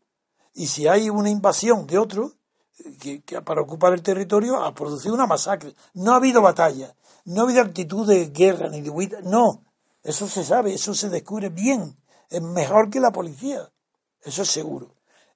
[0.55, 2.35] Y si hay una invasión de otro,
[2.79, 5.75] eh, que, para ocupar el territorio, ha producido una masacre.
[5.95, 6.95] No ha habido batalla.
[7.25, 9.21] No ha habido actitud de guerra ni de huida.
[9.23, 9.65] No.
[10.05, 11.97] Eso se sabe, eso se descubre bien.
[12.29, 13.73] Es mejor que la policía.
[14.21, 14.95] Eso es seguro.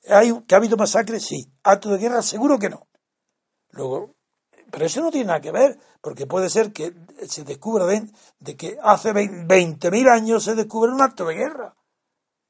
[0.09, 1.19] ¿Hay, ¿Que ha habido masacre?
[1.19, 1.53] Sí.
[1.65, 2.23] ¿Acto de guerra?
[2.23, 2.87] Seguro que no.
[3.71, 4.16] Luego,
[4.71, 6.93] pero eso no tiene nada que ver, porque puede ser que
[7.29, 8.09] se descubra de,
[8.41, 11.75] de que hace 20.000 años se descubre un acto de guerra.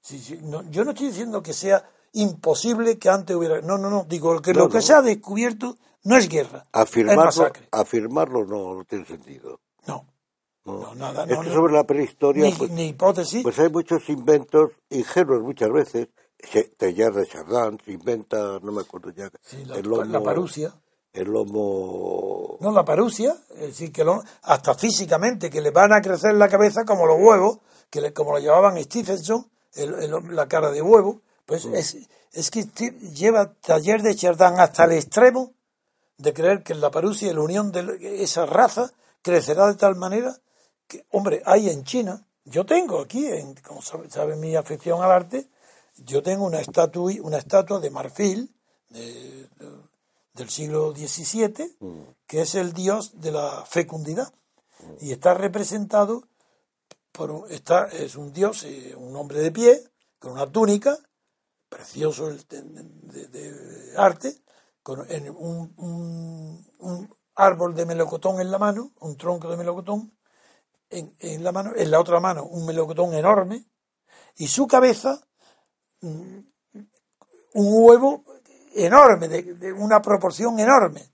[0.00, 3.60] Sí, sí, no, yo no estoy diciendo que sea imposible que antes hubiera.
[3.60, 4.04] No, no, no.
[4.08, 4.82] Digo que No, lo que no.
[4.82, 7.68] se ha descubierto no es guerra, es Afirmarlo, masacre.
[7.72, 9.60] afirmarlo no, no tiene sentido.
[9.86, 10.06] No,
[10.64, 10.94] No.
[10.94, 11.24] nada.
[11.24, 13.42] es que sobre la prehistoria, ni, pues, ni hipótesis.
[13.42, 16.08] pues hay muchos inventos ingenuos muchas veces.
[16.76, 20.72] Teilhard de Chardin se inventa, no me acuerdo ya, Sí, la, el lomo, la parusia.
[21.16, 26.00] El lomo No, la parusia, es decir, que lo- hasta físicamente, que le van a
[26.00, 27.58] crecer la cabeza como los huevos,
[27.90, 31.96] que le- como lo llamaban Stephenson, el- el- la cara de huevo, pues es,
[32.32, 35.52] es que Steve- lleva taller de Chardin hasta el extremo
[36.18, 38.90] de creer que la parusia es la unión de esa raza
[39.22, 40.36] crecerá de tal manera
[40.88, 45.10] que, hombre, hay en China, yo tengo aquí, en, como sabe, sabe mi afección al
[45.10, 45.48] arte,
[45.98, 48.54] yo tengo una estatua, una estatua de marfil
[48.90, 49.85] de- de-
[50.36, 51.76] del siglo XVII,
[52.26, 54.32] que es el dios de la fecundidad.
[55.00, 56.28] Y está representado
[57.12, 59.82] por un- está, es un dios, eh, un hombre de pie,
[60.18, 60.98] con una túnica,
[61.68, 64.42] precioso el de, de- de arte,
[64.82, 70.16] con en un, un- un árbol de melocotón en la mano, un tronco de melocotón
[70.90, 73.66] en, en la mano, en la otra mano un melocotón enorme,
[74.36, 75.26] y su cabeza
[76.02, 76.38] mm,
[77.54, 78.24] un huevo
[78.84, 81.10] enorme, de, una proporción enorme.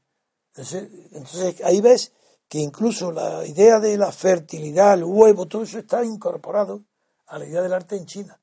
[0.54, 2.12] Entonces, ahí ves
[2.48, 6.84] que incluso la idea de la fertilidad, el huevo, todo eso está incorporado
[7.26, 8.38] a la idea del arte en China.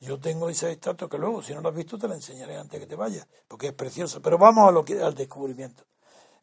[0.00, 2.80] Yo tengo esa estatua que luego, si no la has visto, te la enseñaré antes
[2.80, 4.20] que te vayas, porque es preciosa.
[4.20, 5.84] Pero vamos al descubrimiento.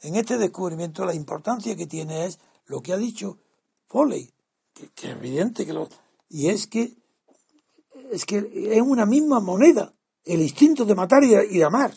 [0.02, 3.40] En este descubrimiento la importancia que tiene es lo que ha dicho
[3.88, 4.32] Foley,
[4.74, 5.90] que, que es evidente que lo...
[6.30, 6.96] Y es que
[8.12, 9.94] es que es una misma moneda,
[10.28, 11.94] el instinto de matar y de, amar.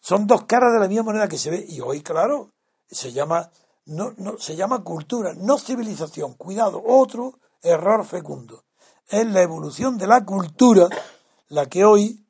[0.00, 1.64] Son dos caras de la misma moneda que se ve.
[1.68, 2.52] Y hoy, claro,
[2.88, 3.50] se llama,
[3.86, 6.34] no, no, se llama cultura, no civilización.
[6.34, 8.64] Cuidado, otro error fecundo.
[9.06, 10.88] Es la evolución de la cultura
[11.48, 12.26] la que hoy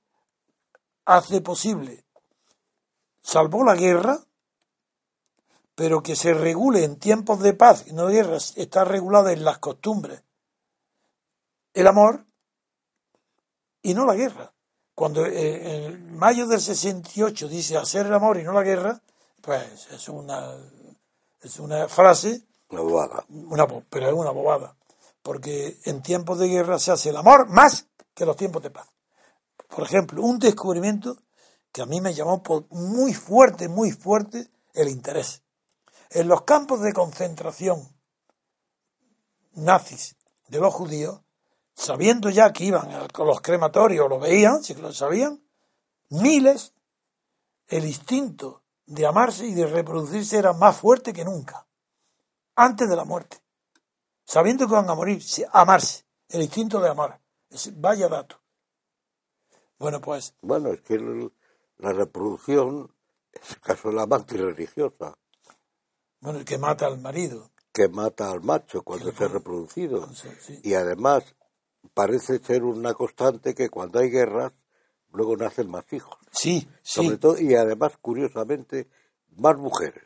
[1.05, 2.05] hace posible,
[3.23, 4.21] salvó la guerra,
[5.75, 9.45] pero que se regule en tiempos de paz y no de guerra, está regulada en
[9.45, 10.23] las costumbres.
[11.73, 12.27] El amor
[13.83, 14.53] y no la guerra.
[14.95, 19.01] Cuando eh, en mayo del 68 dice hacer el amor y no la guerra,
[19.41, 20.55] pues es una,
[21.41, 23.25] es una frase, Una bobada.
[23.29, 24.77] una, pero es una bobada.
[25.23, 28.89] Porque en tiempos de guerra se hace el amor más que los tiempos de paz.
[29.69, 31.17] Por ejemplo, un descubrimiento
[31.71, 35.43] que a mí me llamó por muy fuerte, muy fuerte el interés.
[36.11, 37.87] En los campos de concentración
[39.53, 40.17] nazis
[40.49, 41.21] de los judíos,
[41.79, 45.41] sabiendo ya que iban a- con los crematorios, lo veían, si lo sabían,
[46.11, 46.75] miles,
[47.69, 51.67] el instinto de amarse y de reproducirse era más fuerte que nunca,
[52.57, 53.39] antes de la muerte.
[54.25, 55.23] Sabiendo que van a morir,
[55.53, 57.21] amarse, el instinto de amar.
[57.75, 58.41] Vaya dato.
[59.79, 61.33] Bueno, pues, Bueno, es que el-
[61.79, 62.93] la reproducción
[63.33, 65.17] es el caso de la amante religiosa,
[66.21, 67.51] bueno, el que mata al marido.
[67.73, 70.09] que mata al macho cuando se ha reproducido.
[70.13, 70.59] Sí.
[70.65, 71.23] Y además
[71.99, 74.53] parece ser una constante que cuando hay guerras,
[75.13, 76.17] luego nacen más hijos.
[76.31, 77.19] Sí, Sobre sí.
[77.19, 78.89] todo, y además, curiosamente,
[79.37, 80.05] más mujeres.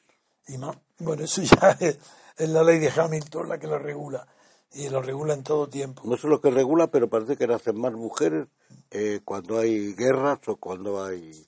[0.48, 1.98] Y más- bueno, eso ya es,
[2.38, 4.26] es la ley de Hamilton la que lo regula.
[4.72, 6.00] Y lo regula en todo tiempo.
[6.06, 8.48] No sé lo que regula, pero parece que nacen más mujeres
[8.90, 11.46] eh, cuando hay guerras o cuando hay...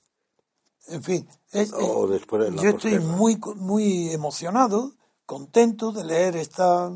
[0.89, 4.91] En fin, es- O es- después de la yo estoy muy, muy emocionado,
[5.25, 6.91] contento de leer esta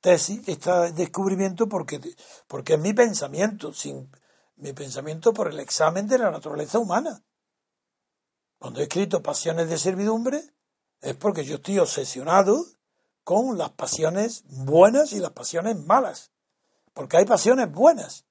[0.00, 2.00] tesis, este descubrimiento, porque,
[2.46, 4.10] porque es mi pensamiento, sin,
[4.56, 7.22] mi pensamiento por el examen de la naturaleza humana.
[8.58, 10.42] Cuando he escrito Pasiones de Servidumbre,
[11.00, 12.66] es porque yo estoy obsesionado
[13.24, 16.30] con las pasiones buenas y las pasiones malas.
[16.92, 18.26] Porque hay pasiones buenas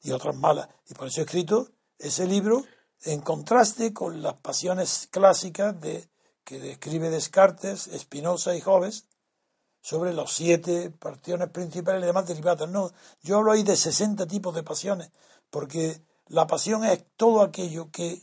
[0.00, 0.68] y otras malas.
[0.88, 2.64] Y por eso he escrito ese libro
[3.02, 6.08] en contraste con las pasiones clásicas de,
[6.44, 9.06] que describe Descartes, Spinoza y Hobbes
[9.86, 12.68] sobre los siete pasiones principales y demás derivadas.
[12.68, 12.90] No,
[13.22, 15.12] yo hablo ahí de 60 tipos de pasiones,
[15.48, 18.20] porque la pasión es todo aquello que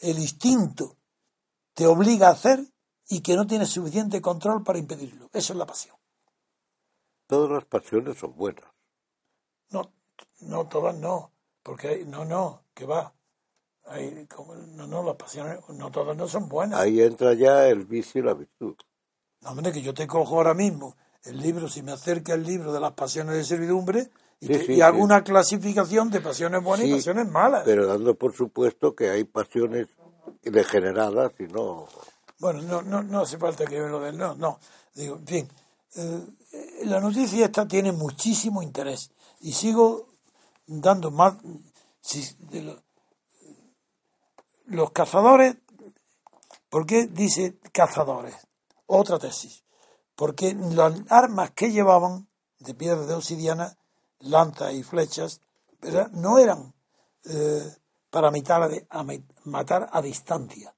[0.00, 0.98] el instinto
[1.72, 2.60] te obliga a hacer
[3.08, 5.30] y que no tienes suficiente control para impedirlo.
[5.32, 5.96] Eso es la pasión.
[7.26, 8.66] Todas las pasiones son buenas.
[9.70, 9.90] No,
[10.40, 11.32] no todas no,
[11.62, 13.14] porque hay- no, no, que va.
[13.86, 16.78] Hay, como- no, no, las pasiones, no todas no son buenas.
[16.78, 18.76] Ahí entra ya el vicio y la virtud.
[19.40, 20.94] No, hombre, que yo te cojo ahora mismo
[21.26, 24.66] el libro, si me acerca el libro de las pasiones de servidumbre, y, Sí, te-
[24.66, 25.02] sí, y hago sí.
[25.02, 27.62] una clasificación de pasiones buenas y pasiones malas.
[27.64, 29.88] Pero dando por supuesto que hay pasiones
[30.42, 31.86] degeneradas y no...
[32.38, 34.58] Bueno, no, no, no hace falta que lo del no, no.
[34.94, 35.48] Digo, en fin,
[35.96, 36.20] eh,
[36.84, 40.08] la noticia esta tiene muchísimo interés y sigo
[40.66, 41.34] dando más.
[42.02, 42.82] si- de lo-
[44.66, 45.56] los cazadores,
[46.68, 48.34] ¿por qué dice cazadores?
[48.86, 49.62] Otra tesis.
[50.16, 52.26] Porque las armas que llevaban
[52.58, 53.76] de piedra de obsidiana,
[54.20, 55.40] lanzas y flechas,
[55.80, 56.10] ¿verdad?
[56.12, 56.74] no eran
[57.24, 57.76] eh,
[58.10, 58.32] para
[59.44, 60.74] matar a, distancia.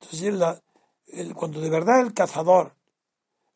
[0.00, 0.62] Entonces,
[1.34, 2.76] cuando de verdad el cazador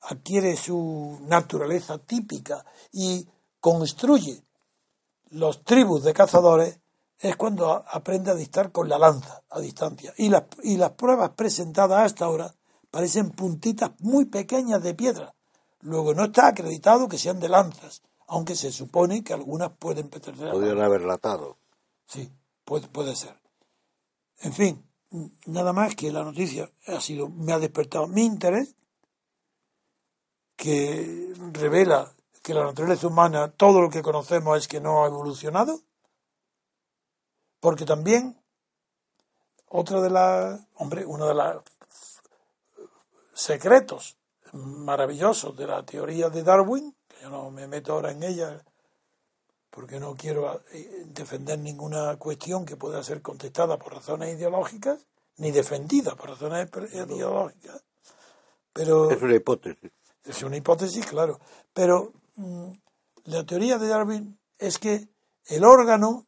[0.03, 3.27] adquiere su naturaleza típica y
[3.61, 4.43] construye
[5.31, 6.81] los tribus de cazadores,
[7.19, 10.13] es cuando aprende a distar con la lanza a distancia.
[10.17, 12.55] Y las, y las pruebas presentadas hasta ahora
[12.95, 15.35] parecen puntitas muy pequeñas de piedra.
[15.81, 20.47] Luego no está acreditado que sean de lanzas, aunque se supone que algunas pueden pertenecer
[20.47, 21.59] a Podrían haber latado.
[22.07, 22.31] Sí,
[22.65, 23.37] puede, puede ser.
[24.43, 24.89] En fin,
[25.47, 28.77] nada más que la noticia ha sido, me ha despertado mi interés,
[30.55, 32.15] que revela
[32.45, 35.81] que la naturaleza humana, todo lo que conocemos es que no ha evolucionado,
[37.59, 38.41] porque también
[39.67, 41.65] otra de las, hombre, uno de los
[43.35, 44.17] secretos
[44.53, 48.63] maravillosos de la teoría de Darwin, que yo no me meto ahora en ella,
[49.71, 55.05] porque no quiero eh, defender ninguna cuestión que pueda ser contestada por razones ideológicas,
[55.39, 57.83] ni defendida por razones ideológicas.
[58.73, 59.91] Pero Es una hipótesis.
[60.25, 61.41] es una hipótesis, claro.
[61.73, 62.71] Pero mm,
[63.25, 65.09] la teoría de Darwin es que
[65.47, 66.25] el órgano,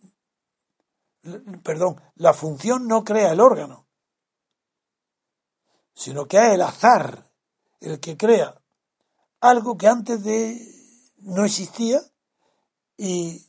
[1.62, 3.85] perdón, la función no crea el órgano,
[5.96, 7.24] sino que es el azar
[7.80, 8.54] el que crea
[9.40, 10.60] algo que antes de
[11.18, 12.00] no existía
[12.96, 13.44] y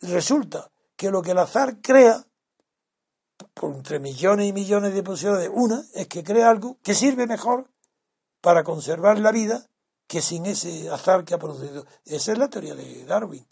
[0.00, 2.26] resulta que lo que el azar crea
[3.54, 7.68] por entre millones y millones de posibilidades, una es que crea algo que sirve mejor
[8.40, 9.66] para conservar la vida
[10.06, 11.86] que sin ese azar que ha producido.
[12.04, 13.46] Esa es la teoría de Darwin.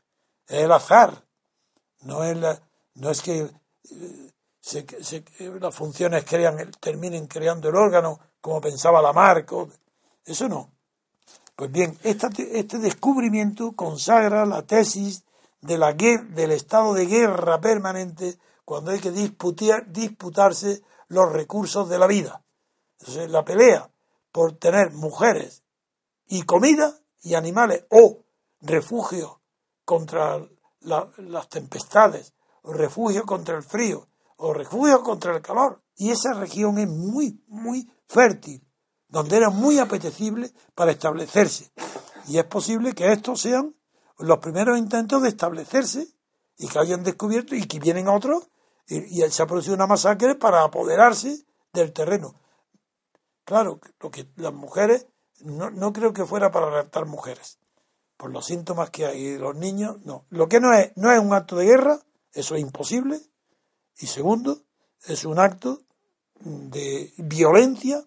[0.47, 1.25] El azar.
[2.03, 2.61] No es, la,
[2.95, 5.25] no es que eh, se- se-
[5.61, 9.53] las funciones crean, terminen creando el órgano como pensaba Lamarck.
[10.25, 10.71] Eso no.
[11.57, 15.25] Pues bien, esta te- este descubrimiento consagra la tesis
[15.61, 21.99] de la del estado de guerra permanente cuando hay que disputar- disputarse los recursos de
[21.99, 22.43] la vida.
[22.99, 23.91] Entonces, la pelea
[24.33, 25.63] por tener mujeres
[26.29, 28.21] y comida y animales o
[28.61, 29.41] refugio
[29.85, 30.39] contra
[30.81, 32.33] la- las tempestades
[32.63, 34.07] o refugio contra el frío
[34.41, 35.83] o refugio contra el calor.
[35.97, 38.67] Y esa región es muy, muy fértil,
[39.09, 41.73] donde era muy apetecible para establecerse.
[42.27, 43.77] Y es posible que estos sean
[44.19, 46.09] los primeros intentos de establecerse
[46.57, 48.49] y que hayan descubierto y que vienen otros
[48.87, 52.35] y, se ha producido una masacre para apoderarse del terreno.
[53.45, 55.07] Claro, lo que las mujeres,
[55.41, 57.59] no, no creo que fuera para raptar mujeres,
[58.17, 59.39] por los síntomas que hay.
[59.39, 60.25] Los niños, no.
[60.31, 62.01] Lo que no es, no es un acto de guerra,
[62.33, 63.21] eso es imposible.
[64.01, 64.63] Y segundo,
[65.05, 65.81] es un acto
[66.41, 68.03] de violencia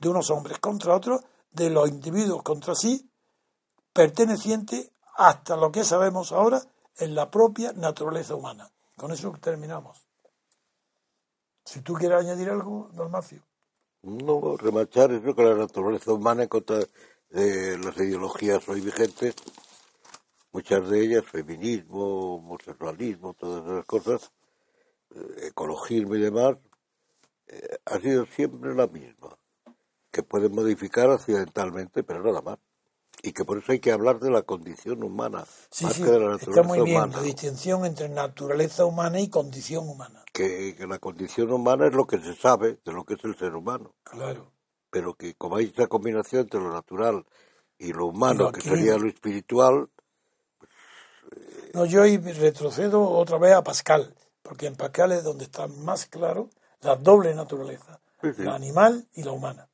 [0.00, 3.08] de unos hombres contra otros, de los individuos contra sí,
[3.92, 6.60] perteneciente hasta lo que sabemos ahora
[6.98, 8.70] en la propia naturaleza humana.
[8.96, 10.06] Con eso terminamos.
[11.64, 13.42] Si tú quieres añadir algo, Dalmacio.
[14.02, 16.78] No, remachar eso que la naturaleza humana en contra
[17.30, 19.34] de las ideologías hoy vigentes,
[20.52, 24.32] muchas de ellas, feminismo, homosexualismo, todas esas cosas,
[25.42, 26.56] ecologismo y demás,
[27.48, 29.36] eh, ha sido siempre la misma,
[30.10, 32.58] que pueden modificar accidentalmente, pero nada más.
[33.22, 36.10] Y que por eso hay que hablar de la condición humana, Sí, más sí, que
[36.10, 37.16] de la está naturaleza muy bien humana.
[37.16, 40.22] la distinción entre naturaleza humana y condición humana.
[40.32, 43.36] Que, que la condición humana es lo que se sabe de lo que es el
[43.36, 43.94] ser humano.
[44.04, 44.52] Claro.
[44.90, 47.24] pero que como hay esa combinación entre lo natural
[47.78, 49.88] y lo humano, Lo que sería lo espiritual,
[51.74, 54.14] No, yo ahí retrocedo otra vez a Pascal,
[54.46, 56.48] porque en Pascal es donde está más claro
[56.80, 58.42] la doble naturaleza, Sí, sí.
[58.44, 59.68] la animal y la humana.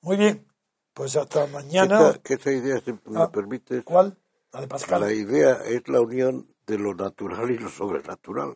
[0.00, 0.46] Muy bien,
[0.94, 2.18] pues hasta mañana.
[2.22, 4.16] que esa idea, si me Ah, permites, ¿Cuál?
[4.52, 5.00] La de Pascal.
[5.00, 8.54] la idea es la unión de lo natural y lo sobrenatural.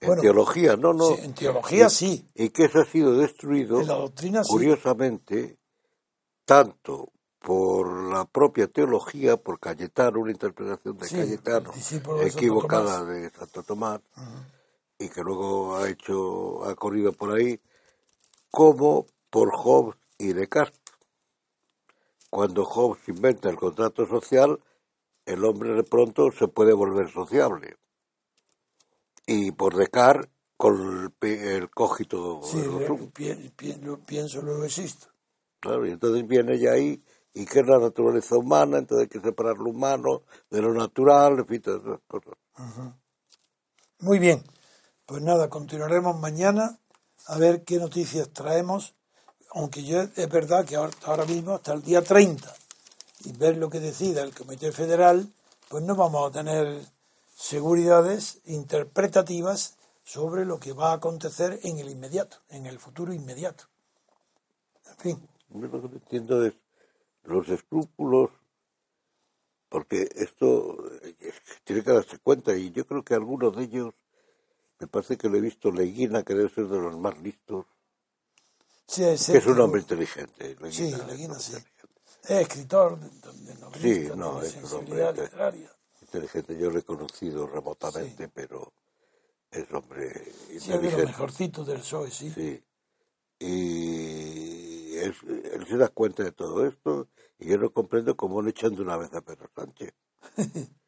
[0.00, 1.16] En Bueno, teología, no, no.
[1.16, 4.50] Sí, en teología y, sí, Y que eso ha sido destruido, en la doctrina sí.
[4.52, 5.58] curiosamente,
[6.44, 7.12] tanto
[7.48, 13.62] por la propia teología, por Cayetano, una interpretación de Sí, Cayetano, de equivocada de Santo
[13.62, 14.02] Tomás,
[14.98, 17.58] y que luego ha hecho, ha corrido por ahí,
[18.50, 20.78] como por Hobbes y Descartes.
[22.28, 24.60] Cuando Hobbes inventa el contrato social,
[25.24, 27.78] el hombre de pronto se puede volver sociable.
[29.26, 32.62] Y por Descartes, con el, cogito Sí,
[34.06, 35.06] pienso, luego existo.
[35.60, 37.02] Claro, y entonces viene ya ahí,
[37.34, 41.38] y que es la naturaleza humana, entonces hay que separar lo humano de lo natural,
[41.38, 42.34] en fin, todas esas cosas.
[44.00, 44.42] Muy bien,
[45.06, 46.78] pues nada, continuaremos mañana
[47.26, 48.94] a ver qué noticias traemos,
[49.50, 52.54] aunque yo es verdad que ahora, ahora mismo hasta el día 30
[53.24, 55.32] y ver lo que decida el Comité Federal,
[55.68, 56.80] pues no vamos a tener
[57.34, 63.64] seguridades interpretativas sobre lo que va a acontecer en el inmediato, en el futuro inmediato.
[64.86, 66.54] En fin, Yo lo que no entiendo es
[67.28, 68.30] los escrúpulos,
[69.68, 71.32] porque esto eh,
[71.64, 73.94] tiene que darse cuenta, y yo creo que algunos de ellos,
[74.80, 77.66] me parece que lo he visto Leguina, que debe ser de los más listos,
[78.86, 80.56] Sí, sí, que es un pero- hombre inteligente.
[80.60, 81.52] Leguina, Sí, es Leguina hombre sí.
[81.52, 82.00] inteligente.
[82.24, 83.08] Es escritor, de,
[83.52, 85.70] de novelista, Sí, no, de es un hombre- literaria.
[86.00, 86.58] inteligente.
[86.58, 88.72] Yo lo he conocido remotamente, pero
[89.50, 91.06] es hombre Sí, es de lo inteligente.
[91.06, 92.30] mejorcito del PSOE, sí.
[92.30, 92.64] Sí.
[93.40, 94.57] Y
[95.04, 97.08] él se da cuenta de todo esto
[97.38, 99.94] y yo no comprendo cómo no echan de una vez a Pedro Sánchez.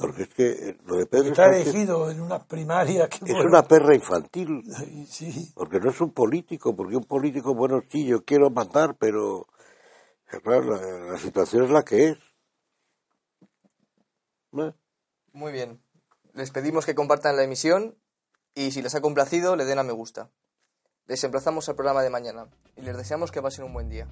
[0.00, 3.32] Porque es que eh, lo de Pedro Está Sánchez elegido en unas primarias que es
[3.32, 4.62] bueno, una perra infantil.
[5.08, 9.46] sí, Porque no es un político, porque un político, bueno, sí, yo quiero mandar, pero
[10.44, 12.18] claro, la, la situación es la que es.
[14.52, 14.72] ¿Eh?
[15.32, 15.82] Muy bien.
[16.34, 17.98] Les pedimos que compartan la emisión
[18.54, 20.30] y si les ha complacido, le den a me gusta.
[21.10, 22.46] Les emplazamos al programa de mañana
[22.76, 24.06] y les deseamos que pasen un buen día.